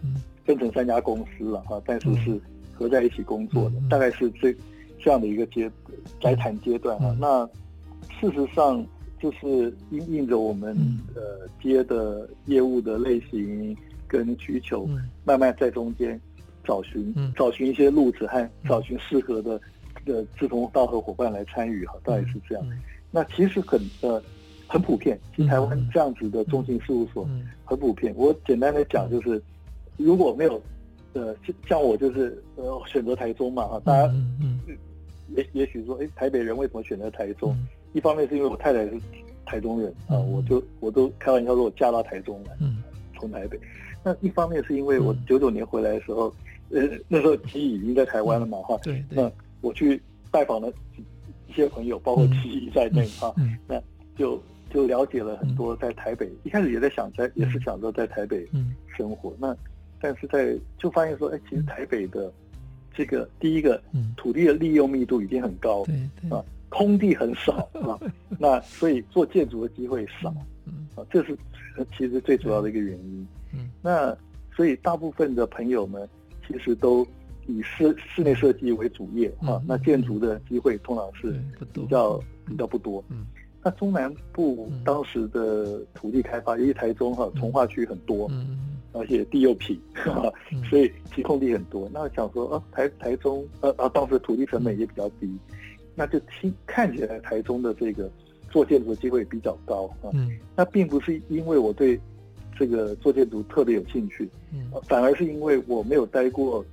[0.44, 2.40] 分成三家公司了啊，但是是
[2.74, 4.54] 合在一起工作的，大概是这
[5.02, 5.70] 这样的一个阶
[6.20, 7.16] 来谈阶段啊。
[7.18, 7.48] 那
[8.20, 8.84] 事实上。
[9.22, 10.76] 就是应应着我们
[11.14, 13.76] 呃接的业务的类型
[14.08, 14.84] 跟需求，
[15.24, 16.20] 慢慢在中间
[16.64, 19.60] 找寻找寻一些路子和找寻适合的
[20.04, 22.66] 的志同道合伙伴来参与哈，大概是这样。
[23.12, 24.20] 那其实很呃
[24.66, 27.24] 很普遍，其实台湾这样子的中信事务所
[27.64, 28.12] 很普遍。
[28.16, 29.40] 我简单的讲就是，
[29.96, 30.60] 如果没有
[31.12, 31.32] 呃
[31.68, 34.58] 像我就是呃选择台中嘛哈，大家嗯
[35.28, 37.56] 也也许说哎台北人为什么选择台中？
[37.92, 39.00] 一方面是因为我太太是
[39.44, 42.56] 台中人啊，我就我都开玩笑说我嫁到台中来，
[43.18, 43.58] 从台北。
[44.04, 46.34] 那一方面是因为我九九年回来的时候，
[46.70, 48.76] 呃，那时候其实已经在台湾了嘛，哈。
[48.82, 49.04] 对。
[49.10, 50.00] 那我去
[50.30, 50.72] 拜访了
[51.46, 53.32] 一些朋友，包括其在内哈，
[53.68, 53.80] 那
[54.16, 56.28] 就就了解了很多在台北。
[56.42, 58.48] 一开始也在想在，也是想着在台北
[58.96, 59.32] 生活。
[59.38, 59.54] 那
[60.00, 62.32] 但是在就发现说，哎，其实台北的
[62.92, 63.80] 这个第一个
[64.16, 65.94] 土地的利用密度已经很高，对
[66.30, 66.42] 啊。
[66.82, 67.94] 空地很少啊，
[68.40, 70.28] 那所以做建筑的机会少，
[70.96, 71.38] 啊，这是
[71.96, 73.26] 其实最主要的一个原因。
[73.54, 74.16] 嗯，那
[74.56, 76.08] 所以大部分的朋友们
[76.46, 77.06] 其实都
[77.46, 81.40] 以室室内设计为主业啊，那建筑的机会通常是
[81.72, 83.02] 比较比较不多。
[83.10, 83.26] 嗯，
[83.62, 88.58] 那中南部当时的土地开发，因为台中哈，从化区很多，嗯
[88.94, 91.88] 而且地又平，嗯、所以其空地很多。
[91.94, 95.34] 那想说，呃、啊，台台中，呃啊，当时土地成本也比较低，
[95.94, 98.10] 那就听看起来台中的这个
[98.50, 100.10] 做建筑的机会比较高啊。
[100.12, 101.98] 嗯，那并不是因为我对
[102.58, 106.64] 这个做建筑特别有兴趣，嗯，反而是因为我没有待过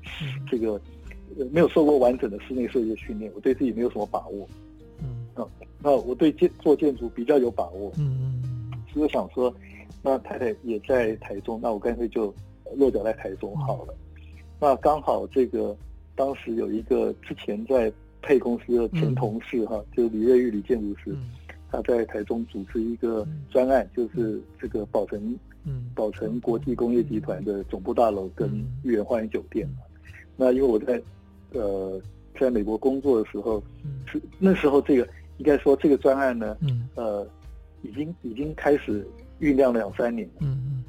[0.50, 0.80] 这个，
[1.52, 4.48] 没有受过完整的室内设计训练，我对自己没有什么把握。
[5.02, 5.48] 嗯，啊，
[5.82, 7.92] 那我对建做建筑比较有把握。
[7.98, 9.54] 嗯嗯，所以我想说。
[10.02, 12.34] 那太太也在台中，那我干脆就
[12.78, 13.94] 落脚在台中好了。
[14.58, 15.76] 那刚好这个
[16.16, 21.16] 当时有一个之前在沛公司的前同事哈，就是李瑞玉李建筑师，
[21.72, 25.38] 他在台中主持一个专案，就是这个宝成
[25.94, 28.50] 宝城国际工业集团的总部大楼跟
[28.84, 29.68] 御园花园酒店。
[30.36, 31.02] 那因为我在
[31.54, 32.02] 呃
[32.40, 33.64] 在美国工作的时候，
[34.06, 36.58] 是那时候这个应该说这个专案呢，
[36.96, 37.28] 呃
[37.82, 39.08] 已经已经开始。
[39.42, 40.84] 酝酿了两三年，嗯嗯，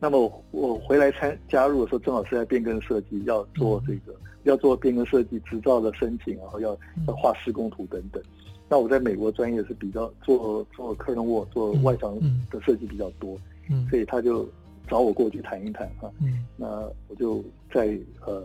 [0.00, 4.12] 那么我我回来参加入的时候，正好是在变更设计，要做这个，
[4.44, 8.22] 要做变更设计执照的申请，然后要要画施工图等等。
[8.68, 12.18] 那我在美国专业是比较做做 wall 做外墙
[12.50, 13.36] 的设计比较多，
[13.70, 14.48] 嗯，所以他就
[14.88, 16.66] 找我过去谈一谈哈，嗯，那
[17.08, 18.42] 我就在呃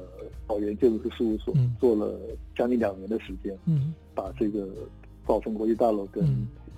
[0.48, 2.20] 宝源建筑师事务所做了
[2.56, 4.68] 将近两年的时间，嗯，把这个
[5.26, 6.26] 宝城国际大楼跟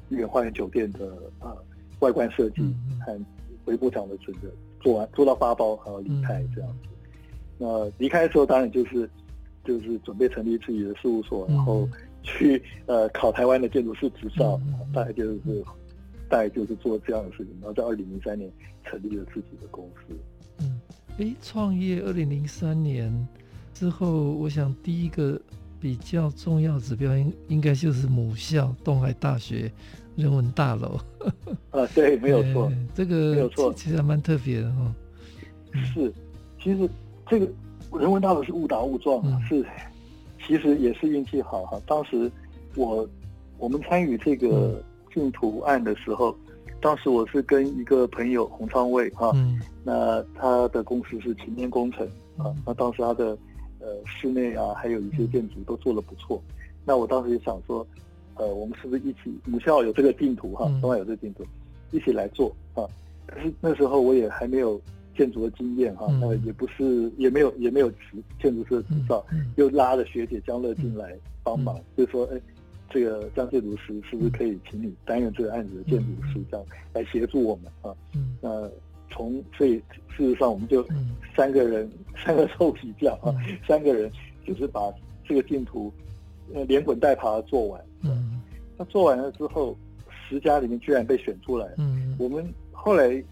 [0.10, 1.56] 御园花园酒店的啊。
[2.02, 2.62] 外观设计
[3.06, 3.18] 和
[3.64, 4.50] 回部长的准则
[4.82, 6.90] 做完做到发包，还有离开这样子。
[7.58, 9.10] 那离开的时候，当然就是
[9.64, 11.88] 就是准备成立自己的事务所，然后
[12.24, 14.60] 去呃考台湾的建筑师执照，
[14.94, 15.40] 大概就是
[16.30, 17.48] 大概就是做这样的事情。
[17.62, 18.52] 然后在二零零三年
[18.84, 20.16] 成立了自己的公司。
[20.60, 20.80] 嗯，
[21.18, 23.12] 哎，创业二零零三年
[23.74, 25.40] 之后，我想第一个
[25.80, 29.72] 比较重要指标应应该就是母校东海大学。
[30.16, 30.98] 人文大楼
[31.72, 34.96] 啊，对，没有错，这个没有错，其实还蛮特别的哈。
[35.74, 36.10] 是，
[36.64, 36.90] 其实
[37.28, 37.48] 这个
[38.00, 39.66] 人文大楼是误打误撞啊，是，
[40.46, 41.80] 其实也是运气好哈。
[41.88, 42.32] 当时
[42.76, 43.08] 我
[43.58, 44.82] 我们参与这个
[45.14, 46.36] 竞图案的时候，
[46.82, 49.32] 当时我是跟一个朋友洪昌卫哈，
[49.84, 52.06] 那他的公司是擎天工程
[52.38, 53.38] 啊，那当时他的
[53.80, 56.42] 呃室内啊，还有一些建筑都做得不错，
[56.86, 57.86] 那我当时也想说。
[58.38, 61.46] 呃，我们是不是一起母校有这个竞图哈，中海有这个竞图，
[61.92, 62.84] 一起来做啊？
[63.26, 64.78] 可是那时候我也还没有
[65.18, 67.92] 建筑的经验哈，那也不是也没有也没有
[68.42, 69.26] 建筑师的执照，
[69.56, 72.40] 又拉着学姐江乐进来帮忙，就说哎，
[72.90, 77.96] 这个张建筑师是不是可以请你担任这个案子的建筑师，这样来协助我们啊？
[78.42, 78.70] 那
[79.12, 79.76] 从所以
[80.10, 80.86] 事实上我们就
[81.36, 81.90] 三个人
[82.26, 83.34] 三个臭皮匠啊，
[83.68, 84.12] 三个人
[84.46, 84.94] 就是把
[85.28, 85.92] 这个竞图
[86.54, 87.82] 呃连滚带爬做完。
[88.04, 88.42] 嗯，
[88.78, 89.78] 那做完了之后，
[90.28, 91.68] 十家里面居然被选出来。
[91.78, 93.24] 嗯，我们后来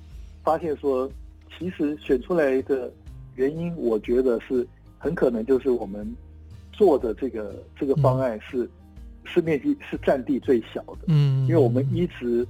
[0.43, 1.10] 发现说，
[1.58, 2.92] 其实选出来的
[3.36, 6.06] 原因，我觉得是很可能就是我们
[6.72, 8.70] 做的这个这个方案是
[9.24, 11.00] 是面积是占地最小的。
[11.08, 12.46] 嗯，因为我们一直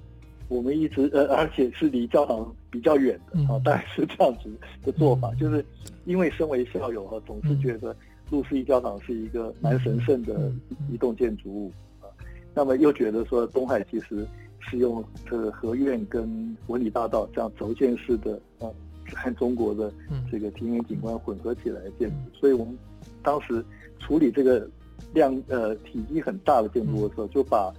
[0.47, 4.49] 我们一直呃，而且是离教堂比较远的啊，大概是这样子
[4.83, 5.63] 的做法，就是
[6.05, 7.95] 因为身为校友哈，总是觉得
[8.29, 10.51] 路思义教堂是一个蛮神圣的
[10.91, 12.05] 一栋建筑物啊。
[12.53, 14.27] 那么又觉得说东海其实
[14.59, 18.67] 是用这个合院跟文理大道这样轴线式的啊，
[19.15, 19.91] 和中国的
[20.31, 22.77] 这个庭园景观混合起来的建筑，所以我们
[23.21, 23.63] 当时
[23.99, 24.69] 处理这个
[25.13, 27.73] 量呃体积很大的建筑的时候，就把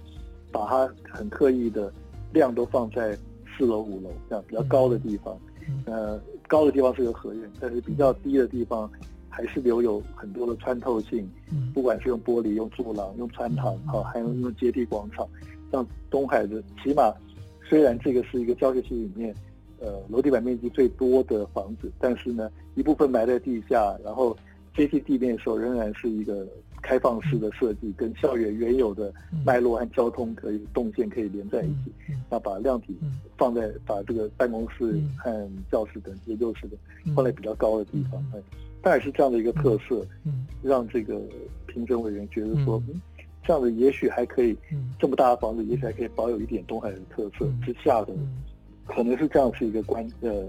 [0.51, 1.91] 把它很刻意的
[2.33, 3.17] 量都放在
[3.57, 5.37] 四楼五楼这样比较高的地方，
[5.85, 8.89] 呃高的地方是有合院，但是比较低的地方。
[9.27, 11.29] 还是留有很多的穿透性，
[11.73, 15.27] 不管是用玻璃、用柱廊、用穿堂，好，还有用阶梯广场，
[15.73, 17.13] 像东海的，起码
[17.67, 19.35] 虽然这个是一个教学区里面，
[19.85, 24.35] 呃，楼地板面积最多的房子，但是呢，一部分埋在地下，然后
[24.75, 26.47] 接近地面的时候，仍然是一个
[26.81, 29.13] 开放式的设计，跟校园原有的
[29.45, 31.93] 脉络和交通可以动线可以连在一起，
[32.31, 32.97] 那把量体
[33.37, 36.75] 放在把这个办公室和教室等研究室的
[37.15, 38.23] 放在比较高的地方，
[38.81, 41.21] 大概是这样的一个特色，嗯，让这个
[41.67, 42.99] 评审委员觉得说，嗯，
[43.43, 44.57] 这样子也许还可以，
[44.99, 48.13] 这么大的房子，也许还可以保有一点东海的特色之下的，
[48.85, 50.45] 可能是这样是一个关呃，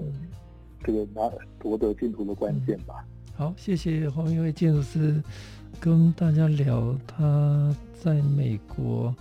[0.85, 3.05] 这个拿夺得净土的关键吧。
[3.35, 5.23] 好，谢谢黄明威建筑师
[5.81, 9.15] 跟大家聊他在美国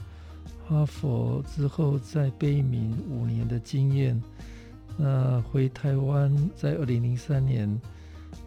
[0.67, 4.21] 哈佛之后在贝明五年的经验，
[4.97, 7.79] 那回台湾在二零零三年。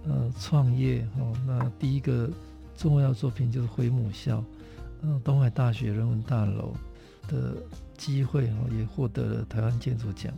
[0.07, 2.31] 呃，创业哦，那第一个
[2.76, 4.42] 重要作品就是回母校，
[5.02, 6.72] 嗯，东海大学人文大楼
[7.26, 7.54] 的
[7.96, 10.33] 机会哦，也获得了台湾建筑奖。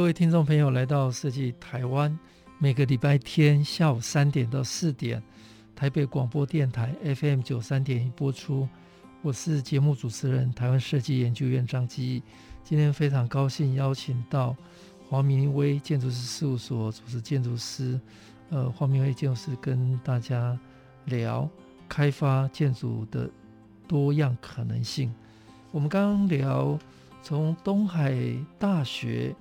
[0.00, 2.18] 各位听众朋友来到设计台湾，
[2.56, 5.22] 每个礼拜天下午三点到四点，
[5.76, 8.66] 台北广播电台 FM 九三点一播出。
[9.20, 12.22] 我是节目主持人台湾设计研究院张基。
[12.64, 14.56] 今天非常高兴邀请到
[15.06, 18.00] 黄明威建筑师事务所主持建筑师，
[18.48, 20.58] 呃，黄明威建筑师跟大家
[21.04, 21.46] 聊
[21.90, 23.28] 开发建筑的
[23.86, 25.14] 多样可能性。
[25.70, 26.78] 我们刚刚聊
[27.22, 28.16] 从东海
[28.58, 29.36] 大学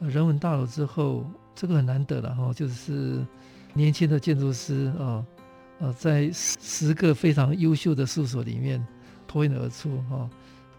[0.00, 3.24] 人文大楼之后，这个很难得了哈，就是
[3.72, 5.24] 年轻的建筑师啊，
[5.80, 8.84] 呃，在十个非常优秀的事务所里面
[9.26, 10.28] 脱颖而出哈，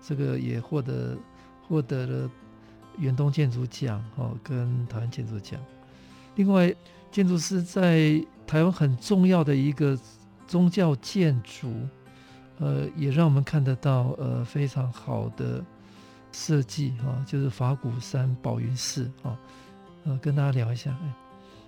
[0.02, 1.18] 这个也获得。
[1.68, 2.30] 获得了
[3.00, 5.60] 远东建筑奖哦，跟台湾建筑奖。
[6.36, 6.72] 另外，
[7.10, 9.98] 建筑师在台湾很重要的一个
[10.46, 11.74] 宗教建筑，
[12.60, 15.60] 呃，也让我们看得到呃非常好的
[16.36, 19.40] 设计啊，就是法鼓山宝云寺啊，
[20.04, 20.94] 呃，跟大家聊一下。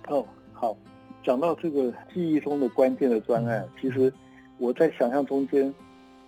[0.08, 0.76] 哦，好，
[1.24, 4.12] 讲到这个记忆中的关键的专案，嗯、其实
[4.58, 5.74] 我在想象中间。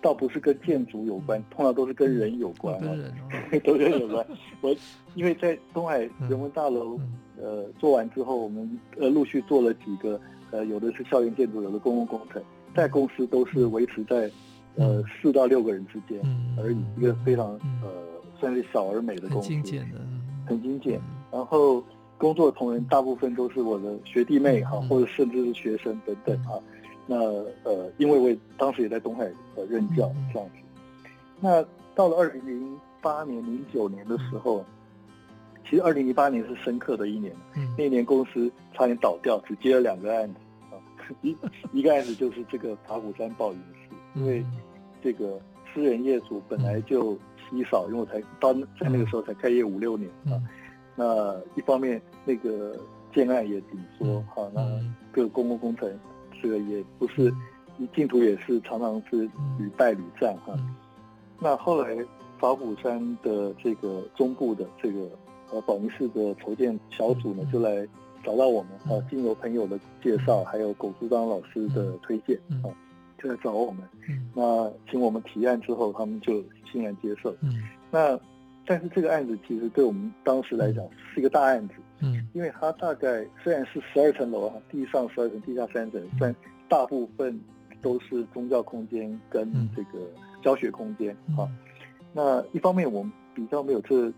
[0.03, 3.13] 倒不是跟建筑有关，通常都是跟人有关，跟人
[3.63, 4.25] 都跟人有关。
[4.59, 4.75] 我
[5.13, 6.99] 因为在东海人文大楼，
[7.39, 12.41] 呃，做完之后，我们呃陆续做了几个，呃，有的是校园建筑，有的公共工程，
[12.75, 14.27] 在公司都是维持在
[14.73, 16.19] 呃四到六个人之间
[16.57, 17.49] 而已，一个非常
[17.83, 17.93] 呃
[18.41, 20.01] 算是小而美的公司，很精简的，
[20.47, 20.99] 很精简。
[21.31, 21.81] 然后
[22.17, 26.59] 工作的同仁大部分都是我的学弟妹哈，或者甚至是学生等等啊。
[27.05, 27.15] 那
[27.63, 29.25] 呃，因为我当时也在东海
[29.55, 30.55] 呃任教这样子。
[31.39, 34.65] 那到了二零零八年、零九年的时候，
[35.69, 37.33] 其实二零零八年是深刻的一年。
[37.77, 40.39] 那一年公司差点倒掉，只接了两个案子
[40.71, 40.73] 啊，
[41.21, 41.35] 一
[41.71, 44.43] 一个案子就是这个法鼓山宝云寺，因为
[45.03, 45.39] 这个
[45.73, 47.13] 私人业主本来就
[47.49, 50.41] 稀少，因为我才到在那个时候才开业五六年啊。
[50.95, 52.77] 那一方面那个
[53.13, 54.61] 建案也紧缩，好，那
[55.11, 55.91] 各个公共工程。
[56.43, 57.31] 这个也不是，
[57.93, 59.29] 竞图也是常常是
[59.59, 60.57] 屡败屡战哈。
[61.39, 61.95] 那后来
[62.39, 65.07] 法鼓山的这个中部的这个
[65.51, 67.87] 呃宝云寺的筹建小组呢，就来
[68.23, 72.73] 找到我们啊，经由朋友的介绍，还有苟书章老师的推荐啊，
[73.21, 73.83] 就来找我们。
[74.33, 77.31] 那请我们提案之后，他们就欣然接受。
[77.41, 78.17] 嗯那
[78.65, 81.73] 但是这个案子其实对我们当时来讲是一个大案子。
[81.99, 86.33] 嗯，因为它大概虽然是十二层楼啊，地上十二层，地下三层，但
[86.69, 87.39] 大部分
[87.81, 89.99] 都是宗教空间跟这个
[90.41, 91.49] 教学空间啊。
[92.13, 94.11] 那一方面我们比较没有这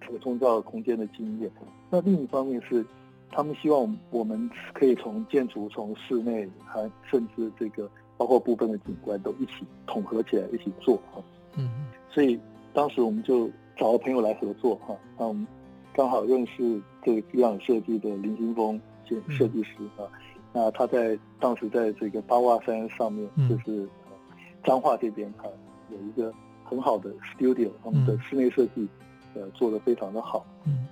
[0.00, 1.50] 这个宗教空间的经验，
[1.90, 2.84] 那另一方面是
[3.30, 11.22] 他们希望我们可以从建筑、从室内，还甚至这个包括部分的景观都一起统合起来一起做啊。
[11.56, 12.38] 嗯，所以
[12.72, 15.46] 当时我们就找了朋友来合作哈，那我们。
[15.94, 20.04] 刚好认识这个机场设计的林金峰设设计师啊，
[20.52, 23.88] 那他在当时在这个八卦山上面，就是
[24.62, 25.48] 彰化这边啊，
[25.90, 26.30] 有一个
[26.64, 28.86] 很好的 studio，他们的室内设计
[29.34, 30.44] 呃做的非常的好。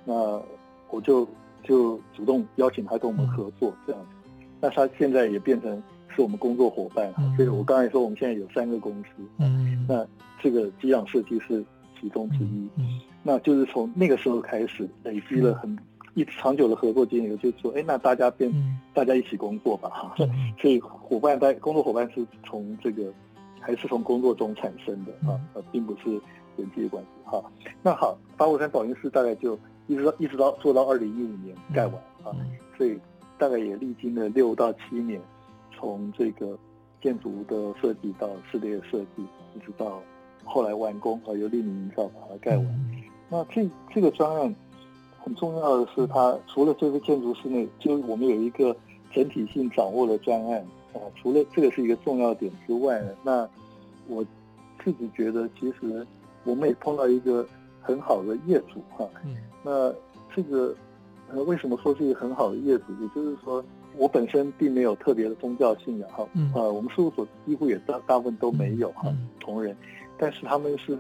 [0.07, 0.41] 那
[0.89, 1.29] 我就
[1.63, 4.41] 就主动邀请他跟我们合作这样子。
[4.59, 5.83] 那他现在也变成
[6.14, 10.07] 是我们工作伙伴哈，所以我刚才说我们现在有三个公司，嗯，那
[10.40, 11.64] 这个机养设计是
[12.00, 12.68] 其中之一。
[12.77, 15.74] 嗯那就是从那个时候开始累积了很
[16.12, 18.53] 一长久的合作经验，就说，哎，那大家变，
[18.92, 20.14] 大家一起工作吧，哈。
[20.61, 23.11] 所以伙伴在工作伙伴是从这个
[23.59, 26.20] 还是从工作中产生的啊，呃，并不是
[26.59, 27.42] 人际的关系哈。
[27.83, 32.37] 那好，法鼓山宝云寺大概就一直到一直到做到二零一五年盖完啊，
[32.77, 32.98] 所以
[33.38, 35.19] 大概也历经了六到七年，
[35.85, 36.59] 从这个
[37.03, 39.23] 建筑的设计到室内的设计，
[39.55, 40.01] 一直到
[40.43, 42.91] 后来完工啊，由立明营造把它盖完。
[43.29, 44.55] 那这这个专案
[45.23, 48.75] 很重要的是，它除了这个建筑室内，就我们有一个
[49.13, 50.59] 整体性掌握的专案
[50.95, 51.01] 啊。
[51.21, 53.47] 除了这个是一个重要点之外，那
[54.09, 54.25] 我
[54.83, 56.07] 自己觉得，其实
[56.45, 57.47] 我们也碰到一个
[57.83, 59.07] 很好的业主哈。
[59.63, 59.93] 那
[60.35, 60.75] 这个
[61.31, 62.85] 呃，为什么说是一个很好的业主？
[63.03, 63.63] 也就是说，
[63.97, 66.25] 我本身并没有特别的宗教信仰哈。
[66.55, 69.77] 啊，我们事务所几乎也大大部分都没有哈同仁，
[70.19, 70.97] 但是他们是。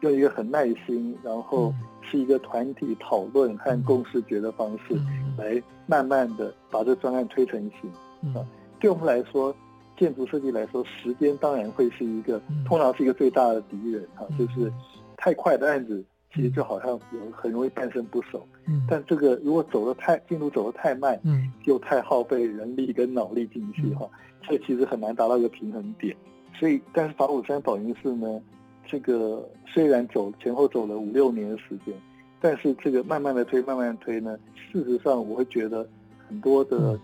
[0.00, 1.72] 用一个很耐心，然后
[2.02, 4.94] 是一个团体讨论和共识决的方式，
[5.38, 7.90] 来慢慢的把这专案推成型。
[8.34, 8.44] 啊，
[8.78, 9.54] 对我们来说，
[9.96, 14.70] 建筑设计来说，时间当然会是一个，通常是一个最大的敌人啊，就是
[15.16, 16.04] 太快的案子，
[16.34, 18.44] 其实就好像有很容易半生不熟。
[18.66, 24.08] 嗯但这个如果走得太进度走得太慢，嗯又太耗费人力跟脑力进去哈，
[24.42, 26.14] 这其实很难达到一个平衡点。
[26.58, 28.40] 所以，但是法鼓山宝云寺呢？
[28.86, 31.94] 这个虽然走前后走了五六年的时间，
[32.38, 34.38] 但是这个慢慢的推，慢慢的推呢，
[34.70, 35.88] 事实上我会觉得
[36.28, 37.00] 很多的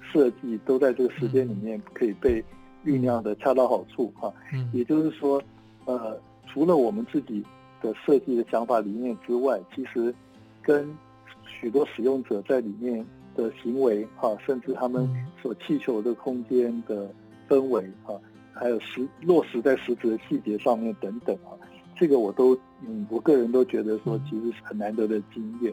[0.00, 2.42] 设计都在这个时间里面可以被
[2.84, 4.32] 酝酿的恰到好处哈。
[4.52, 5.42] 嗯，也就是说，
[5.86, 6.16] 呃，
[6.46, 7.44] 除了我们自己
[7.84, 10.14] 的设计的想法理念之外，其实
[10.62, 10.88] 跟
[11.44, 13.04] 许多使用者在里面
[13.36, 15.06] 的行为哈，甚至他们
[15.42, 17.10] 所祈求的空间的
[17.46, 18.18] 氛围哈，
[18.54, 21.52] 还有实落实在实质的细节上面等等啊，
[21.94, 25.72] 这个我都嗯，我个人都觉得说，其实是很难得的经验，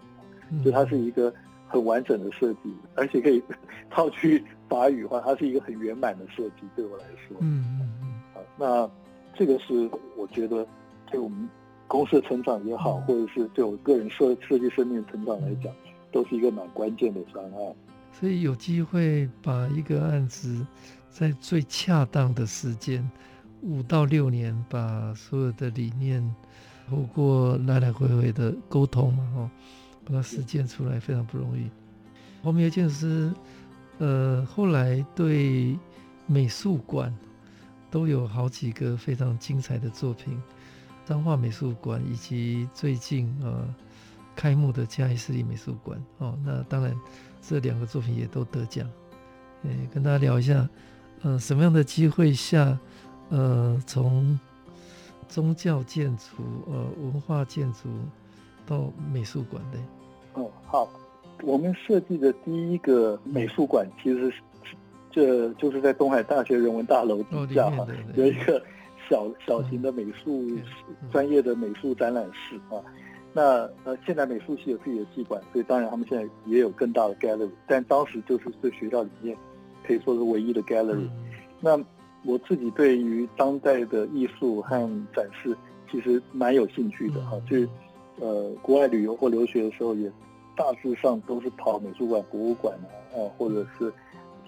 [0.64, 1.34] 就它是一个
[1.68, 3.42] 很完整的设计，而且可以
[3.90, 8.90] 套句法语话，它是一个很圆满的设计，对我来说，嗯嗯嗯，啊，那
[9.34, 10.68] 这个是我觉得
[11.10, 11.50] 对我们
[11.92, 15.74] 公司的成长也好，或者是对我个人设设计生命成长来讲，
[16.10, 17.76] 都是一个蛮关键的专案。
[18.14, 20.66] 所以有机会把一个案子
[21.10, 23.06] 在最恰当的时间，
[23.62, 26.24] 五到六年，把所有的理念
[26.90, 29.52] 透过来来回回的沟通嘛，哦，
[30.06, 31.70] 把它实践出来非常不容易。
[32.42, 33.34] 黄明辉建筑师，
[33.98, 35.78] 呃，后来对
[36.26, 37.14] 美术馆
[37.90, 40.42] 都有好几个非常精彩的作品，
[41.12, 43.68] 彰化美术馆以及最近呃
[44.34, 46.96] 开幕的嘉义市立美术馆，哦，那当然。
[47.44, 48.88] 这两个作品也都得奖，
[49.64, 50.70] 诶，跟大家聊一下，
[51.24, 52.78] 呃，什么样的机会下，
[53.30, 54.40] 呃，从
[55.28, 57.90] 宗教建筑、呃，文化建筑
[58.68, 59.80] 到美术馆的。
[60.40, 60.88] 哦，好，
[61.42, 64.36] 我们设计的第一个美术馆，其实是
[65.10, 68.64] 这就是在东海大学人文大楼底下哈，有一个
[69.12, 70.48] 小小型的美术
[71.12, 72.80] 专业的美术展览室啊。
[73.34, 79.38] 那呃，现在美术系有自己的系馆，所以当然他们现在也有更大的 gallery，但当时就是这学校里面
[79.86, 81.08] 可以说是唯一的 gallery。
[81.08, 81.12] 嗯、
[81.60, 81.78] 那
[82.24, 84.78] 我自己对于当代的艺术和
[85.14, 85.56] 展示
[85.90, 87.70] 其实蛮有兴趣的哈，嗯、就是
[88.20, 90.10] 呃国外旅游或留学的时候也
[90.56, 93.92] 大致上都是跑美术馆、博物馆啊，啊或者是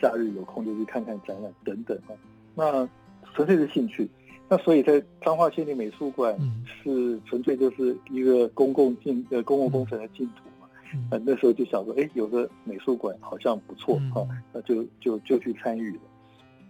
[0.01, 2.11] 假日有空就去看看展览等等啊，
[2.53, 2.89] 那
[3.33, 4.09] 纯粹是兴趣。
[4.53, 6.37] 那所以，在彰化县立美术馆
[6.83, 10.67] 是纯粹就是一个公共进呃公共工程的竞图嘛，
[11.09, 16.01] 呃那时候就想说，哎，有个美术馆好像不错哈，那就就就去参与了。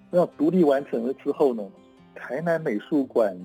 [0.09, 1.61] 那独立完成了之后呢，
[2.15, 3.37] 台南美术馆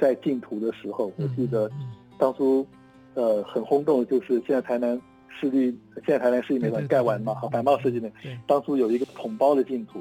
[0.00, 1.70] 在竞图的时候，我记得
[2.18, 2.66] 当初
[3.14, 5.66] 呃很轰动的就是现在台南市立
[6.04, 8.10] 现在台南市立美术馆盖完嘛，哈，百茂设计的，
[8.48, 10.00] 当初有一个统包的竞图，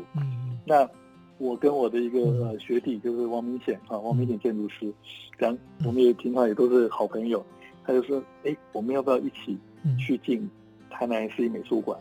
[0.66, 0.90] 那。
[1.38, 4.94] 我跟我的一个呃学弟就是王明显啊，王明显建筑师，
[5.38, 7.46] 然我们也平常也都是好朋友。
[7.84, 9.58] 他就说：“哎，我们要不要一起
[10.00, 10.50] 去进
[10.90, 12.00] 台南市立美术馆？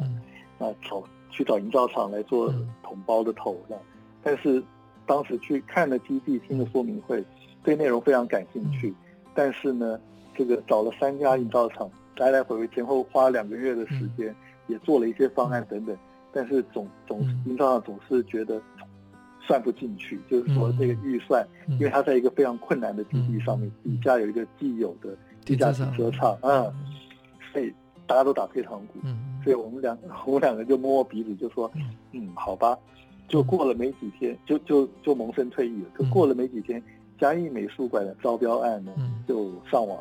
[0.59, 2.49] 啊，找去找营造厂来做
[2.83, 3.83] 统包的头这样。
[4.23, 4.63] 但是
[5.05, 7.23] 当时去看了基地，听了说明会，
[7.65, 8.95] 对内容非常感兴趣。
[9.35, 10.01] 但是呢，
[10.37, 14.35] 这个找了三家营造厂，来来回回前后花了两个月的时间，
[14.69, 15.95] 也做了一些方案等等。
[16.33, 18.63] 但是总总营造厂总是觉得。
[19.47, 26.73] 算不进去，就是说这个预算，因为它在一个非常困难的基地上面，底下有一个既有的地下停车场啊，
[27.53, 27.73] 所以
[28.07, 29.01] 大家都打退堂鼓，
[29.43, 31.71] 所以我们两 我们两个就摸摸鼻子，就说，
[32.13, 32.77] 嗯，好吧，
[33.29, 35.89] 就过了没几天，就就就萌生退役了。
[35.99, 36.83] 就过了没几天，
[37.19, 38.93] 嘉义美术馆的招标案呢
[39.29, 39.99] 就上网，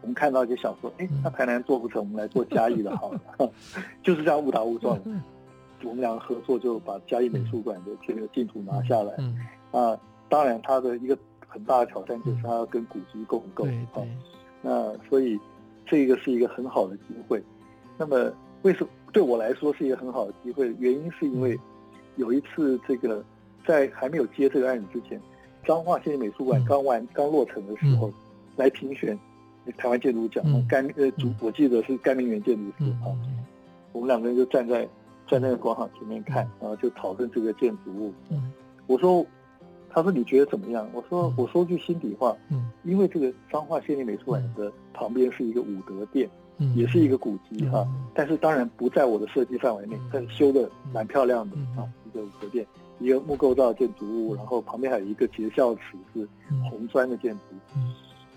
[0.00, 3.20] 我们看到就想说，哎，那台南做不成，我们来做嘉义的好了，
[4.02, 4.98] 就是这样误打误撞。
[5.84, 9.14] 我们两个合作，就把嘉义美术馆的这个净土拿下来。
[9.18, 9.38] 嗯，
[9.70, 9.98] 啊，
[10.28, 11.16] 当然，它的一个
[11.46, 13.64] 很大的挑战就是它要跟古迹共构。
[13.64, 13.86] 对，
[14.60, 15.38] 那所以
[15.86, 17.42] 这个是一个很好的机会。
[17.96, 20.74] 那么，为什么对我来说是一个很好的机会？
[20.78, 21.58] 原因是因为
[22.16, 23.24] 有一次，这个
[23.64, 25.20] 在还没有接这个案子之前，
[25.64, 28.12] 彰化县立美术馆刚完刚落成的时候，
[28.56, 29.16] 来评选
[29.76, 30.44] 台湾建筑奖。
[30.66, 33.14] 甘呃主，我记得是甘明元建筑师啊。
[33.92, 34.88] 我们两个人就站在。
[35.30, 38.12] 在那个广场前面看，然后就讨论这个建筑物。
[38.30, 38.50] 嗯，
[38.86, 39.24] 我说，
[39.90, 40.88] 他说你觉得怎么样？
[40.92, 52.66] 我说，我说句心底话，嗯，因为这个彰化县立美术馆的旁边是一个武德殿，嗯，也是一个古迹哈，但是当然不在我的设计范围内，但是修的蛮漂亮的啊，一个武德殿，
[52.98, 55.82] 一个木构造建筑物，然后旁边还有一个结孝池
[56.14, 56.26] 是
[56.70, 57.40] 红砖的建筑。
[57.76, 57.94] 嗯，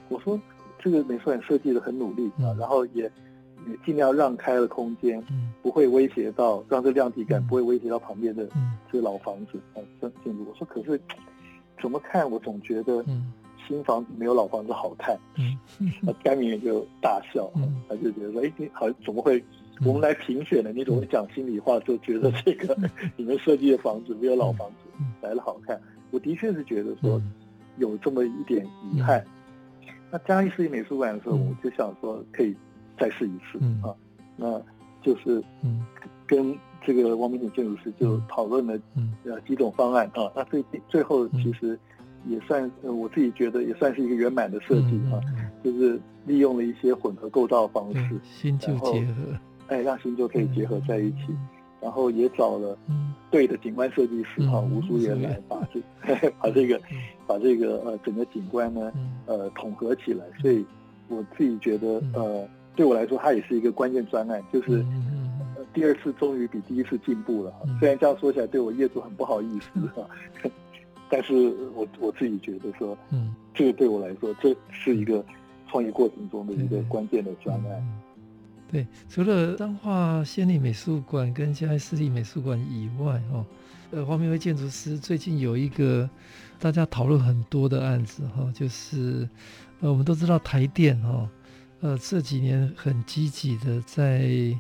[0.09, 0.39] 我说
[0.77, 3.09] 这个美术馆设计的很努力啊，然后也。
[3.67, 5.23] 也尽量让开了空间，
[5.61, 8.47] 不会威胁到，让这量体感不会威胁到旁边的
[8.91, 10.45] 这个老房子啊，建建筑。
[10.49, 10.99] 我说可是
[11.81, 13.03] 怎么看，我总觉得
[13.67, 15.17] 新房子没有老房子好看。
[16.01, 17.51] 那甘明元就大笑，
[17.87, 19.43] 他就觉得说：“哎，你好，怎么会？
[19.83, 22.77] 我们来评选的，你怎么会讲心里话，就觉得这个
[23.17, 25.79] 你们设计的房子没有老房子来的好看。”
[26.11, 27.19] 我的确是觉得说
[27.77, 29.25] 有这么一点遗憾。
[30.11, 32.55] 那嘉义市立美术馆的时候，我就想说可以
[33.01, 33.89] 再试一次、嗯、啊，
[34.37, 34.61] 那
[35.01, 35.43] 就是
[36.27, 38.79] 跟这个王明景建筑师就讨论了
[39.25, 41.77] 呃几种方案啊，那最最后其实
[42.27, 45.17] 也算我自己觉得也算是一个圆满的设计啊，
[45.63, 49.35] 就是利用了一些混合构造方式，新旧结合，
[49.67, 51.35] 哎，让新旧可以结合在一起。
[51.81, 52.77] 然后也找了
[53.31, 55.81] 对的景观设计师哈，吴淑媛来把这
[56.39, 56.79] 把这个
[57.25, 58.93] 把这个呃整个景观呢
[59.25, 60.63] 呃统合起来，所以
[61.07, 64.85] 我自己觉得呃对我来说它也是一个关键专案，就是
[65.73, 67.51] 第二次终于比第一次进步了。
[67.51, 67.59] 哈。
[67.79, 70.05] 虽然这样说起来对我业主很不好意思哈，
[71.09, 71.33] 但是
[71.75, 75.23] 我我自己觉得说，嗯，这个对我来说这是一个
[75.69, 78.01] 创业过程中的一个关键的专案。
[78.69, 83.45] 对，除了彰化县立美术馆跟嘉义市立美术馆以外，哦，
[83.91, 86.09] 呃，黄明威建筑师最近有一个
[86.57, 89.27] 大家讨论很多的案子，哈，就是
[89.81, 91.29] 呃，我们都知道台电，哈，
[91.81, 94.55] 呃，这几年很积极的在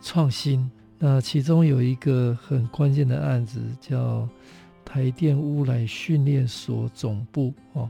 [0.00, 4.26] 创新，那其中有一个很关键的案子叫
[4.84, 7.88] 台电乌来训练所总部，哦，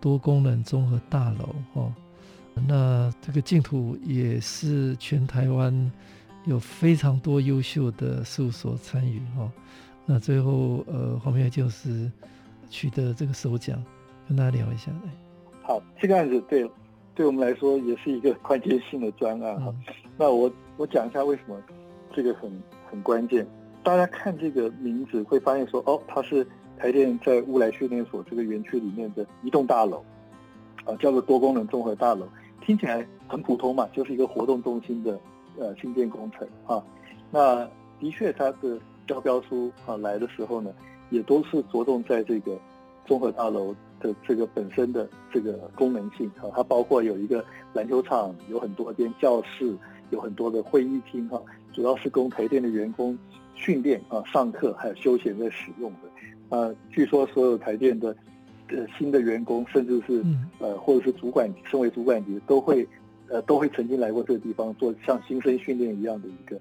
[0.00, 1.94] 多功能综合大楼，哦。
[2.66, 5.92] 那这个净土也是全台湾
[6.46, 9.52] 有非常多优秀的事务所参与哦。
[10.06, 12.10] 那最后呃，黄明就是
[12.70, 13.84] 取得这个首奖，
[14.26, 14.90] 跟大家聊一下。
[15.62, 16.66] 好，这个案子对
[17.16, 19.74] 对我们来说也是一个关键性的专案哈。
[19.88, 21.60] 嗯、那我我讲一下为什么
[22.14, 23.44] 这个很很关键。
[23.82, 26.46] 大家看这个名字会发现说哦，它是
[26.76, 30.04] 台电在乌来训练所这个园区里面的一栋大楼
[30.84, 32.28] 啊，叫做多功能综合大楼。
[32.60, 35.18] 听起来很普通嘛，就是一个活动中心的
[35.58, 36.84] 呃新建工程啊。
[37.30, 37.64] 那
[37.98, 40.70] 的确，它的招标书啊来的时候呢，
[41.08, 42.58] 也都是着重在这个
[43.06, 46.50] 综合大楼的这个本身的这个功能性啊。
[46.54, 49.76] 它包括有一个篮球场，有很多间教室，
[50.10, 51.42] 有很多的会议厅哈，
[51.72, 53.16] 主要是供台电的员工
[53.54, 56.56] 训练啊、上课还有休闲在使用的。
[56.56, 58.16] 啊，据说所有台电的。
[58.68, 60.24] 呃，新的员工，甚至是
[60.58, 62.84] 呃，或者是主管，身为主管级，都会
[63.28, 66.60] 呃，都会曾经来过这个地方做像新生训练一样的一个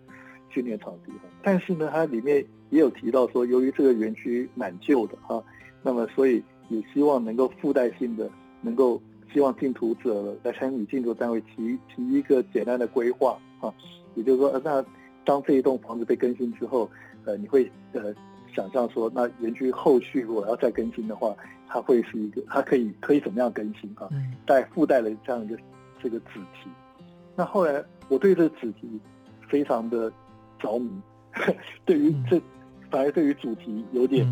[0.51, 1.21] 训练场地哈。
[1.41, 5.43] 但是呢，它里面也有提到说，由于这个园区蛮旧的哈，
[5.81, 8.29] 那么所以也希望能够附带性的，
[8.61, 9.01] 能够
[9.33, 13.73] 希望竞图者来参与竞图单位提提一个简单的规划啊，
[14.15, 14.83] 也就是说，那
[15.23, 16.89] 当这一栋房子被更新之后，
[17.25, 18.13] 呃，你会呃。
[18.55, 21.35] 想象说，那园区后续如果要再更新的话，
[21.67, 24.07] 它会是一个，它可以可以怎么样更新啊？
[24.45, 25.57] 带附带了这样一个
[26.01, 26.69] 这个子题。
[27.35, 28.97] 那后来我对这个子题
[29.49, 30.09] 非常的
[30.57, 30.89] 着迷，
[31.83, 32.41] 对于这
[32.89, 34.25] 反而对于主题有点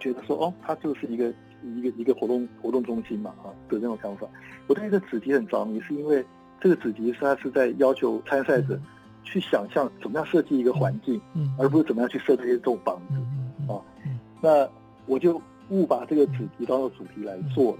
[0.00, 1.32] 觉得说，哦，它就是一个
[1.76, 4.26] 一个一个活动活动中心嘛啊的那种想法。
[4.66, 6.24] 我对这个子题很着迷，是因为
[6.60, 8.78] 这个子题是它是在要求参赛者
[9.22, 13.72] 去想象怎么样设计一个环境，嗯而不是怎么样去设计这种房子。
[13.72, 13.80] 啊，
[14.40, 14.68] 那
[15.06, 15.40] 我就
[15.70, 17.76] 误把这个主题当做主题来做，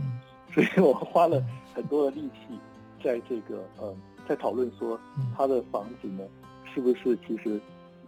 [0.53, 1.43] 所以我花了
[1.75, 2.59] 很多的力气，
[3.03, 3.95] 在这个呃，
[4.27, 4.99] 在讨论说
[5.37, 6.25] 他的房子呢，
[6.75, 7.61] 是不是其实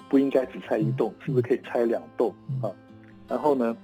[0.09, 2.72] 不应该只拆一栋，是不是可以拆两栋啊？
[3.29, 3.77] 然后呢，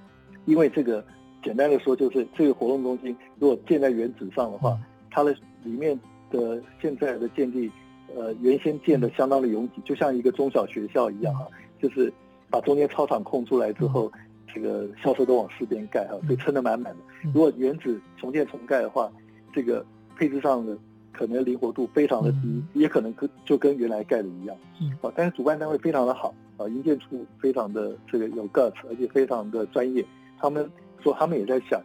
[0.45, 1.05] 因为这个
[1.43, 4.77] 简单的说，就是这个活动中心如果建在原址上的话，
[5.11, 5.99] 它的里面
[6.31, 7.69] 的现在的建地，
[8.15, 11.47] 呃，原先建的相当的拥挤，就像一个中小学校一样啊，
[11.81, 12.11] 就是。
[12.49, 14.11] 把中间操场空出来之后，
[14.53, 16.99] 这个校舍都往四边盖啊，所以撑得满满的。
[17.33, 19.11] 如果原址重建重盖的话，
[19.51, 19.83] 这个
[20.15, 20.77] 配置上的
[21.11, 24.55] 可能灵活度非常的低，也可能跟就跟原来盖的一样。
[25.01, 30.05] 啊，但是主办单位非常的好啊，营建处非常的这个有 guts，而且非常的专业。
[30.37, 30.69] 他们
[31.03, 31.81] 说他们也在想，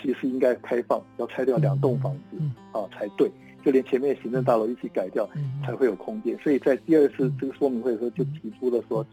[0.00, 2.38] 其实应该开放，要拆掉两栋房子
[2.72, 3.30] 啊才对，
[3.64, 5.28] 就连前面行政大楼一起改掉，
[5.64, 6.38] 才会有空间。
[6.38, 9.04] 所以在第二次这个说明会的时候就提出了说。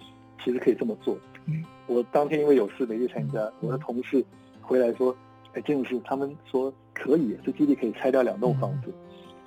[0.45, 1.17] 其实可以这么做。
[1.87, 4.23] 我当天因为有事没去参加，我的同事
[4.61, 5.13] 回来说
[5.53, 8.93] ：“哎，建筑师，他们说可以，这基地可以拆掉两栋房子。”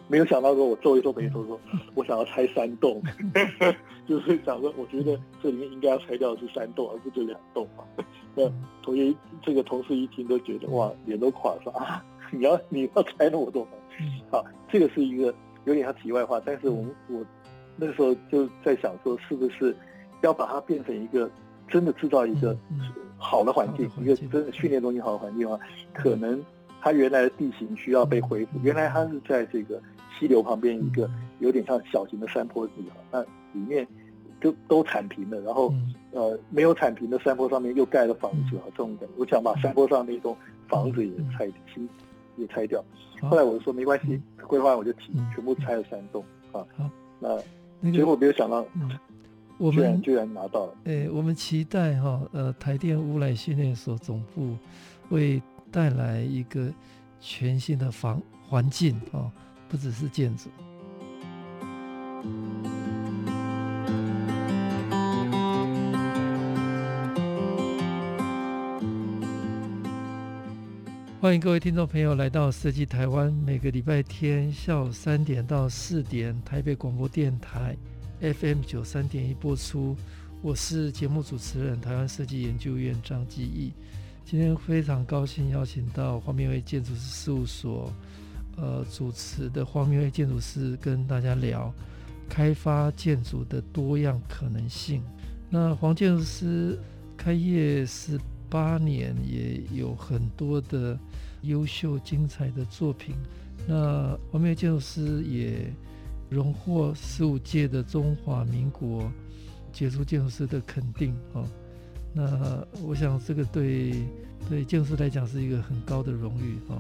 [0.09, 1.59] 没有想到说，我皱一皱眉头说
[1.95, 3.01] ：“我想要拆三栋。
[4.09, 7.85] ”就是想说，我觉得这里面应该要拆掉的是三栋，而不是两栋嘛。
[8.35, 8.51] 那
[8.83, 14.05] 同学这个同事一听都觉得哇，脸都垮了，说啊， 你要 你要拆那么多房子？
[14.31, 17.25] 好，这个是一个有点像题外话，但是我们我
[17.77, 19.75] 那时候就在想说，是不是？
[20.23, 21.31] 要把它变成一个
[21.67, 22.55] 真的制造一个
[23.17, 25.59] 好的环境，一个真的训练中心好的环境的话，
[25.95, 26.45] 可能
[26.79, 28.59] 它原来的地形需要被恢复。
[28.63, 29.81] 原来它是在这个
[30.19, 33.23] 溪流旁边一个有点像小型的山坡地哈，那
[33.59, 33.89] 里面
[34.41, 35.73] 都都铲平了，然后
[36.13, 40.37] 呃没有铲平的山坡上面又盖了房子啊，这种感觉，我想把山坡上那栋
[40.69, 41.89] 房子也拆清，
[42.37, 42.85] 也拆掉。
[43.23, 46.65] 后来我就说没关系，规划我就提，全部拆了三栋啊。
[46.77, 48.65] 好，那结果没有想到，
[49.59, 50.75] 我们居然居然拿到了。
[50.85, 54.57] 哎，我们期待哈，呃，台电乌来训练所总部
[55.11, 56.73] 会带来一个
[57.21, 59.31] 全新的房环境啊，
[59.69, 60.49] 不只是建筑。
[71.21, 77.77] 欢迎各位听众朋友来到设计台湾，每个礼拜天下午三点到四点，台北广播电台
[78.23, 79.95] FM 九三点一播出。
[80.41, 83.71] 我是节目主持人，台湾设计研究院张基义。
[84.25, 87.93] 今天非常高兴邀请到黄明威建筑师事务所，
[88.57, 91.71] 呃，主持的黄明威建筑师跟大家聊
[92.31, 95.03] 开发建筑的多样可能性。
[95.51, 96.79] 那黄建筑师
[97.15, 98.19] 开业十
[98.51, 100.99] 八年，也有很多的。
[101.43, 103.15] 优秀精彩的作品，
[103.67, 105.73] 那黄明威建筑师也
[106.29, 109.11] 荣获十五届的中华民国
[109.73, 111.43] 杰出建筑师的肯定啊。
[112.13, 114.05] 那我想这个对
[114.51, 116.77] 对建筑师来讲是一个很高的荣誉啊。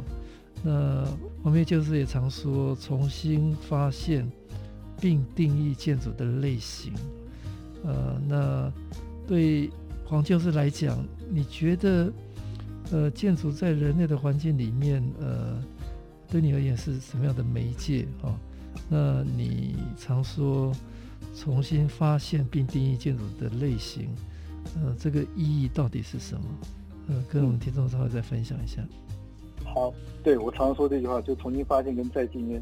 [0.62, 1.06] 那
[1.42, 4.30] 黄明威建筑师也常说，重新发现
[5.00, 6.92] 并定义建筑的类型。
[7.82, 8.70] 呃，那
[9.26, 9.70] 对
[10.10, 10.98] 黄教授来讲，
[11.30, 12.12] 你觉得？
[12.92, 15.62] 呃，建筑在人类的环境里面，呃，
[16.28, 18.34] 对你而言是什么样的媒介啊、
[18.88, 20.72] 那你常说
[21.36, 24.08] 重新发现并定义建筑的类型，
[24.74, 26.44] 呃，这个意义到底是什么？
[27.10, 28.82] 呃，跟我们听众稍微再分享一下。
[29.64, 29.94] 好，
[30.24, 32.60] 对，我常说这句话，就重新发现跟再定义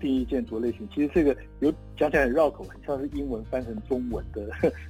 [0.00, 0.88] 定义建筑类型。
[0.94, 4.46] 其实这个有讲起来很绕口，很像是英文翻成中文的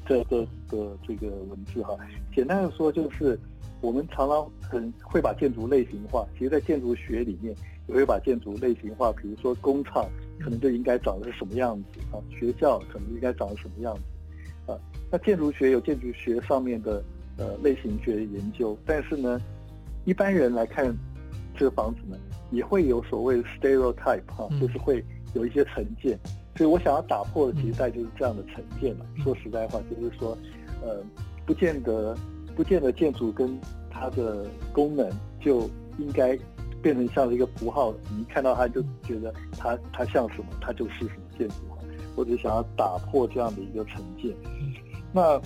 [0.07, 1.96] 的的的这个文字哈。
[2.34, 3.38] 简单的说就是。
[3.82, 7.54] 我们常常很会把建筑类型化，其实，在建筑学里面
[7.86, 9.12] 也会把建筑类型化。
[9.12, 10.09] 比如说，工厂
[10.40, 12.16] 可能就应该长得是什么样子啊？
[12.30, 14.80] 学校可能应该长得什么样子啊？
[15.12, 17.04] 那建筑学有建筑学上面的
[17.36, 19.38] 呃类型学研究，但是呢，
[20.07, 20.92] 一般人来看
[21.54, 22.16] 这个房子呢，
[22.51, 26.18] 也会有所谓的 stereotype 哈、啊，就是会有一些成见。
[26.57, 29.05] 所以我想要打破的，其实在就是这样的成见嘛。
[29.22, 30.36] 说实在话，就是说，
[30.82, 31.03] 呃，
[31.44, 32.16] 不见得。
[32.57, 35.07] 不见得建筑跟它的功能
[35.38, 35.68] 就
[35.99, 36.34] 应该
[36.80, 41.57] 变成像一个符号，你一看到它就觉得它它像什么，它就是什么建筑。
[42.16, 44.34] 或者想要打破这样的一个成见，
[45.12, 45.38] 那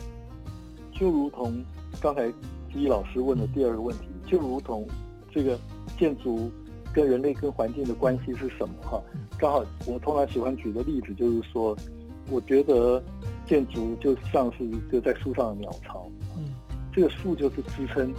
[0.93, 1.53] 就如同
[2.01, 2.31] 刚才
[2.73, 4.87] 基义老师问的第二个问题，就如同
[5.33, 5.59] 这个
[5.99, 6.49] 建筑
[6.93, 8.75] 跟人类跟环境的关系是什么？
[8.83, 9.03] 哈，
[9.39, 11.77] 刚好我通常喜欢举的例子就是说，
[12.31, 13.03] 我觉得
[13.47, 16.11] 建筑就像是一个在树上的鸟巢。
[16.37, 16.55] 嗯
[16.93, 18.13] 这个树就是支撑，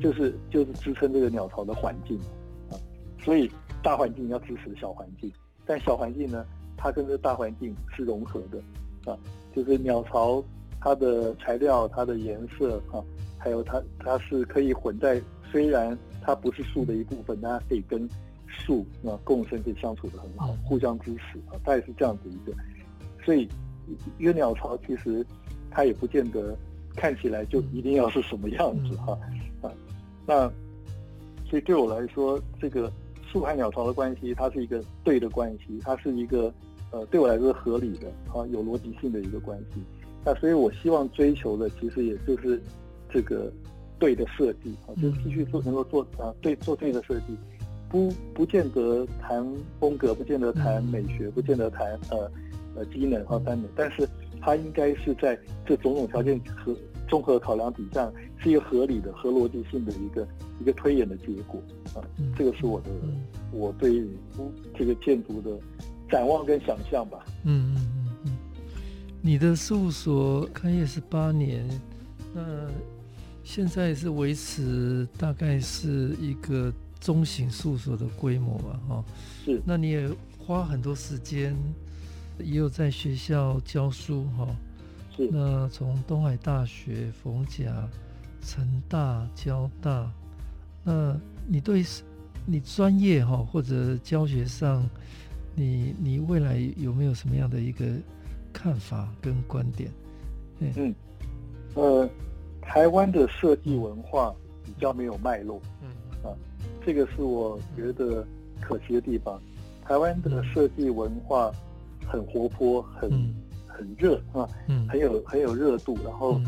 [0.00, 2.18] 就是就是支撑这个鸟巢的环境
[2.70, 2.72] 啊，
[3.22, 3.50] 所以
[3.82, 5.30] 大环境要支持小环境，
[5.66, 6.46] 但小环境呢，
[6.78, 9.18] 它跟这大环境是融合的啊，
[9.54, 10.42] 就是鸟巢
[10.80, 13.04] 它的材料、它的颜色啊，
[13.36, 15.20] 还有它它是可以混在，
[15.52, 15.96] 虽然
[16.34, 18.08] 它不是树的一部分，但它可以跟
[18.46, 22.56] 树啊共生，可以相处的很好，互相支持啊，大概是这样子一个，
[23.24, 23.48] 所以
[24.18, 25.24] 一个鸟巢其实
[25.70, 26.56] 它也不见得。
[26.96, 29.16] 看起来就一定要是什么样子哈
[29.62, 29.70] 啊，
[30.26, 30.50] 那
[31.48, 32.92] 所以对我来说，这个
[33.30, 36.52] 树和鸟巢的关系，它是一个对的关系，它是一个
[36.90, 39.80] 呃对我来说合理的啊，有逻辑性的一个关系。
[40.24, 42.60] 那所以我希望追求的，其实也就是
[43.08, 43.50] 这个
[44.00, 47.26] 对的设计啊，就是继续做能够做啊对做对的设计，
[47.88, 49.46] 不不见得谈
[49.78, 52.28] 风格，不见得谈美学，不见得谈呃
[52.74, 54.08] 呃机能和单能，但是。
[54.42, 56.74] 它应该是在这种种条件和
[57.06, 60.26] 综合考量底下，是一个合理的、合逻辑性的一个
[60.62, 61.62] 一个推演的结果
[61.94, 62.00] 啊。
[62.34, 62.88] 这个是我的
[63.52, 64.08] 我对于
[64.74, 65.50] 这个建筑的
[66.08, 67.18] 展望跟想象吧。
[67.44, 68.32] 嗯嗯嗯嗯。
[69.20, 71.68] 你的事务所开业十八年，
[72.32, 72.42] 那
[73.50, 78.80] 现在是维持大概是一个中型事务所的规模吧？
[78.88, 79.04] 哈，
[79.44, 79.60] 是。
[79.66, 81.56] 那你也花很多时间。
[82.38, 84.46] 也有在学校教书哈，
[85.16, 85.28] 是。
[85.32, 87.88] 那从东海大学、逢甲、
[88.40, 90.08] 成大、交大，
[90.84, 91.84] 那你对
[92.46, 94.88] 你专业哈或者教学上，
[95.56, 97.84] 你你未来有没有什么样的一个
[98.52, 99.90] 看法跟观点？
[100.60, 100.94] 嗯，
[101.74, 102.08] 呃，
[102.72, 104.32] 台湾的设计文化
[104.64, 105.88] 比较没有脉络，嗯
[106.22, 106.30] 啊，
[106.86, 108.24] 这个是我觉得
[108.60, 109.40] 可惜的地方。
[109.84, 111.52] 台湾的设计文化。
[112.08, 113.32] 很活泼，很、嗯、
[113.68, 116.40] 很热啊，嗯、很有很有热度，然后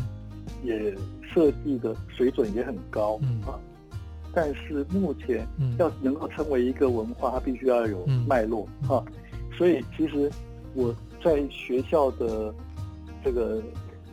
[0.61, 3.57] 也设计的水准也很高、嗯、啊。
[4.33, 5.47] 但是目前
[5.79, 9.01] 要能够成为一个文化，它必须要有脉络哈。
[9.57, 10.29] 所以其实
[10.73, 10.93] 我
[11.23, 12.53] 在学校的
[13.23, 13.63] 这个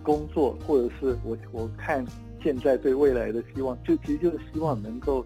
[0.03, 2.05] 工作，或者是我我看
[2.42, 5.24] 现在对未来的希望，就其实就是希望能够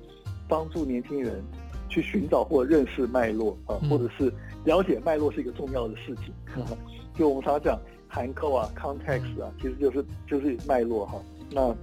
[0.49, 1.43] 帮助年轻人
[1.89, 4.33] 去寻找或认识脉络啊，或者是
[4.65, 6.33] 了解脉络是一个重要的事情。
[7.15, 11.21] 就我们常常讲函扣啊，context 啊，其实就是就是脉络哈。
[11.51, 11.75] 那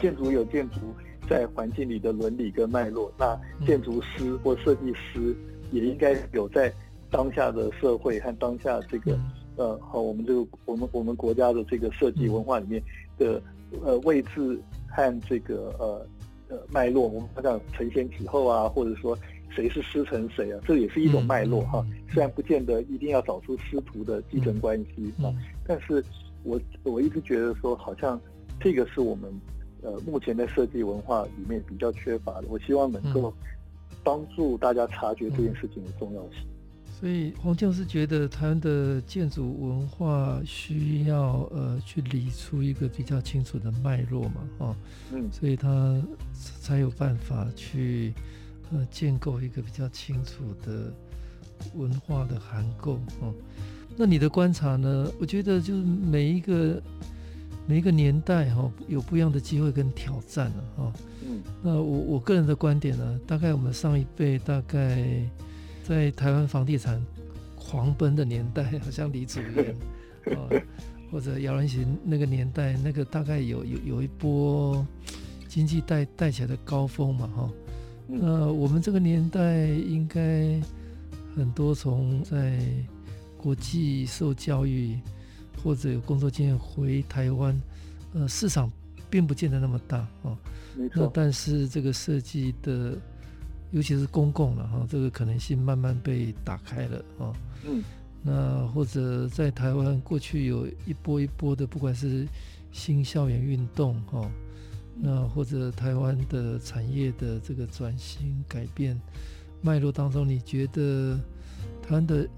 [0.00, 0.80] 建筑有建筑
[1.28, 5.36] 在环境里的伦理跟脉络，那建筑师或设计师
[5.70, 6.72] 也应该有在
[7.10, 9.16] 当下的社会和当下这个
[9.56, 12.82] 呃和我们这个我们我们国家的这个设计文化里面
[13.18, 13.40] 的
[13.84, 16.06] 呃位置和这个呃
[16.48, 19.16] 呃脉络，我们好像承先启后啊，或者说
[19.50, 21.84] 谁是师承谁啊，这也是一种脉络哈。
[22.12, 25.32] 虽然不见得一定要找出师徒的继承关系啊，
[25.66, 26.04] 但是
[26.42, 28.20] 我我一直觉得说好像。
[28.60, 29.28] 这个是我们
[29.82, 33.34] 呃目前的设计文化里面比较缺乏的，我希望能够
[34.04, 36.46] 帮助大家察觉这件事情的重要性。
[37.02, 44.76] 所以黄建筑师觉得台湾的建筑文化需要呃去理出一个比较清楚的脉络嘛，哦，
[45.12, 46.00] 嗯，所以他
[46.60, 48.14] 才有办法去
[48.70, 50.94] 呃建构一个比较清楚的
[51.74, 53.34] 文化的涵构哦。
[53.96, 55.10] 那你的观察呢？
[55.18, 56.80] 我觉得就是每一个。
[57.64, 60.92] 每一个年代哈有不一样的机会跟挑战了哈。
[61.24, 65.24] 嗯，那我我个人的观点呢，大概我们上一辈大概
[65.92, 67.04] 在台湾房地产
[67.54, 69.76] 狂奔的年代，好像李祖源
[70.36, 70.48] 啊，
[71.12, 74.86] 或者姚仁行那个年代，那个大概有有有一波
[75.48, 77.50] 经济带带起来的高峰嘛哈。
[78.06, 80.60] 那我们这个年代应该
[81.36, 82.58] 很多从在
[83.36, 84.98] 国际受教育。
[85.62, 87.56] 或者有工作经验回台湾，
[88.14, 88.68] 呃，市场
[89.08, 90.36] 并不见得那么大啊。
[90.76, 91.04] 没错。
[91.04, 92.98] 那但是这个设计的，
[93.72, 97.32] 尤其是公共了哈，这个可能性慢慢被打开了啊。
[97.66, 97.82] 嗯。
[98.22, 102.26] 那或者在台湾过去有一波一波的，不管是
[102.70, 104.30] 新校园运动哈，
[104.94, 108.96] 那或者台湾的产业的这个转型改变
[109.60, 111.18] 脉络当中，你觉得
[111.82, 112.28] 台湾的？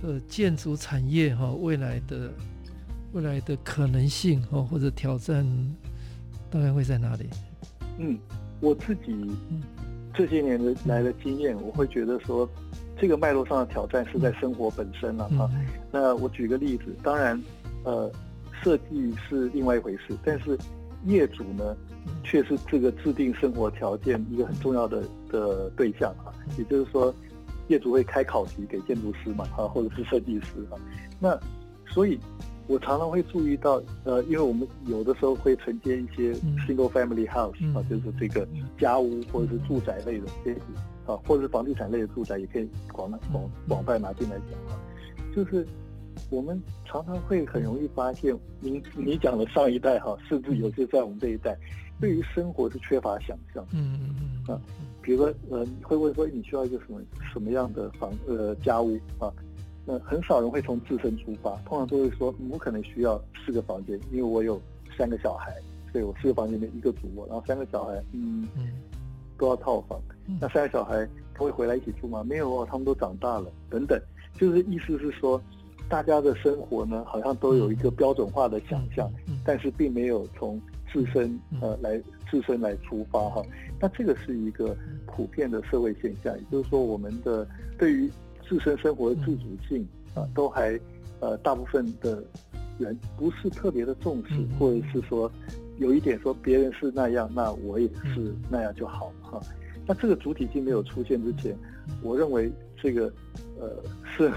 [0.00, 2.32] 呃，建筑产业哈，未来的
[3.12, 5.44] 未来的可能性哈，或者挑战，
[6.48, 7.28] 大概会在哪里？
[7.98, 8.16] 嗯，
[8.60, 9.12] 我自己
[10.18, 12.46] 这些年的来的经验，我会觉得说，
[12.98, 15.48] 这个脉络上的挑战是在生活本身了哈。
[15.92, 17.40] 那我举个例子，当然，
[17.84, 18.10] 呃，
[18.60, 20.58] 设计是另外一回事，但是
[21.04, 21.76] 业主呢，
[22.24, 27.14] 却是这个制定生活条件一个很重要的的对象啊，也就是说。
[27.68, 30.80] 业主会开考题给建筑师嘛，啊，或者是设计师啊，
[31.20, 31.38] 那
[31.86, 32.18] 所以，
[32.68, 36.32] 我常常会注意到，呃，因为我们有的时候会承接一些
[36.66, 38.46] single family house 啊，就是这个
[38.78, 40.60] 家屋或者是住宅类的这些
[41.06, 44.78] 啊，或者是房地产类的住宅，也可以广广广泛拿进来讲啊，
[45.34, 45.66] 就是
[46.30, 51.56] 我们常常会很容易发现，你你讲的上一代哈，甚至有些在我们这一代，
[51.98, 54.14] 对于生活是缺乏想象，嗯嗯
[54.46, 54.60] 嗯啊。
[55.00, 57.00] 比如说，呃，你会问说你需要一个什么
[57.32, 59.32] 什么样的房呃家屋啊？
[59.90, 64.60] 那很少人会从自身出发，通常都会说，我可能需要四个房间，因为我有
[64.98, 65.50] 三个小孩，
[65.90, 68.68] 所以我四个房间里面一个主卧，然后三个小孩，嗯嗯，
[69.38, 69.98] 都要套房。
[70.38, 72.22] 那三个小孩他会回来一起住吗？
[72.22, 73.98] 没有哦，他们都长大了，等等，
[74.34, 75.40] 就是意思是说，
[75.88, 79.10] 大家的生活呢，好像都有一个标准化的想象，
[79.42, 80.60] 但是并没有从
[80.92, 81.98] 自身呃来
[82.30, 83.42] 自身来出发哈。
[83.80, 84.76] 那这个是一个
[85.06, 88.10] 普遍的社会现象，也就是说，我们的对于
[88.48, 90.78] 自身生活的自主性啊，都还
[91.20, 92.22] 呃大部分的
[92.78, 95.30] 人不是特别的重视，或者是说
[95.78, 99.40] 有一点说别人是那样，那我也是那样就好哈。
[99.86, 101.56] 那这个主体性没有出现之前，
[102.02, 103.12] 我认为这个
[103.60, 103.70] 呃
[104.04, 104.30] 是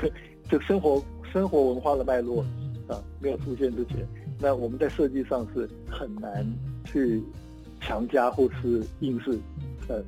[0.49, 2.41] 这个生活生活文化的脉络
[2.87, 4.05] 啊没有出现之前，
[4.39, 6.45] 那我们在设计上是很难
[6.85, 7.23] 去。
[7.83, 9.31] 强加或是硬是，
[9.87, 10.03] 呃，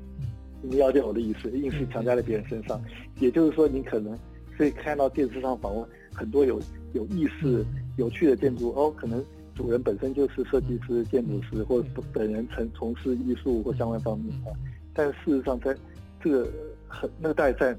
[0.63, 2.81] 你了解我的意思，硬是强加在别人身上。
[3.19, 4.17] 也就是说，你可能
[4.57, 6.59] 可以看到电视上访问很多有
[6.93, 7.65] 有意思、
[7.97, 14.49] 有趣的建筑哦，可能主人本身就是设计师、建筑师，或者本人曾从事艺术或相关方面啊。
[14.93, 15.75] 但事实上，在
[16.23, 16.49] 这个
[16.87, 17.77] 很那个大概占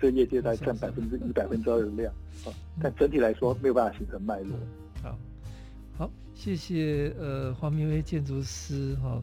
[0.00, 2.12] 这个业界大概占百分之一、百分之二的量
[2.44, 2.52] 啊，
[2.82, 4.56] 但整体来说没有办法形成脉络。
[5.02, 5.16] 好。
[5.98, 9.22] 好，谢谢呃黄明威建筑师哈、哦，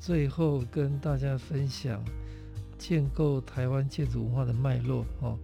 [0.00, 2.02] 最后跟大家分享
[2.78, 5.36] 建构台湾建筑文化的脉络哦。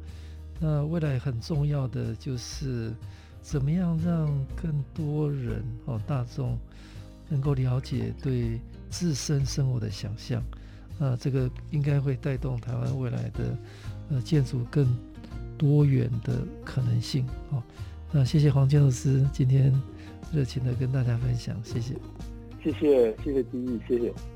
[0.60, 2.94] 那未来很重要的就是
[3.42, 6.56] 怎么样让更多人哦大众
[7.28, 10.42] 能够了解对自身生活的想象，
[11.00, 13.58] 啊，这个应该会带动台湾未来的
[14.10, 14.86] 呃建筑更
[15.58, 17.26] 多元的可能性。
[17.50, 17.62] 好，
[18.12, 19.74] 那谢谢黄建筑师今天
[20.32, 21.94] 热情的跟大家分享，谢谢，
[22.62, 24.33] 谢谢谢谢金毅，谢谢。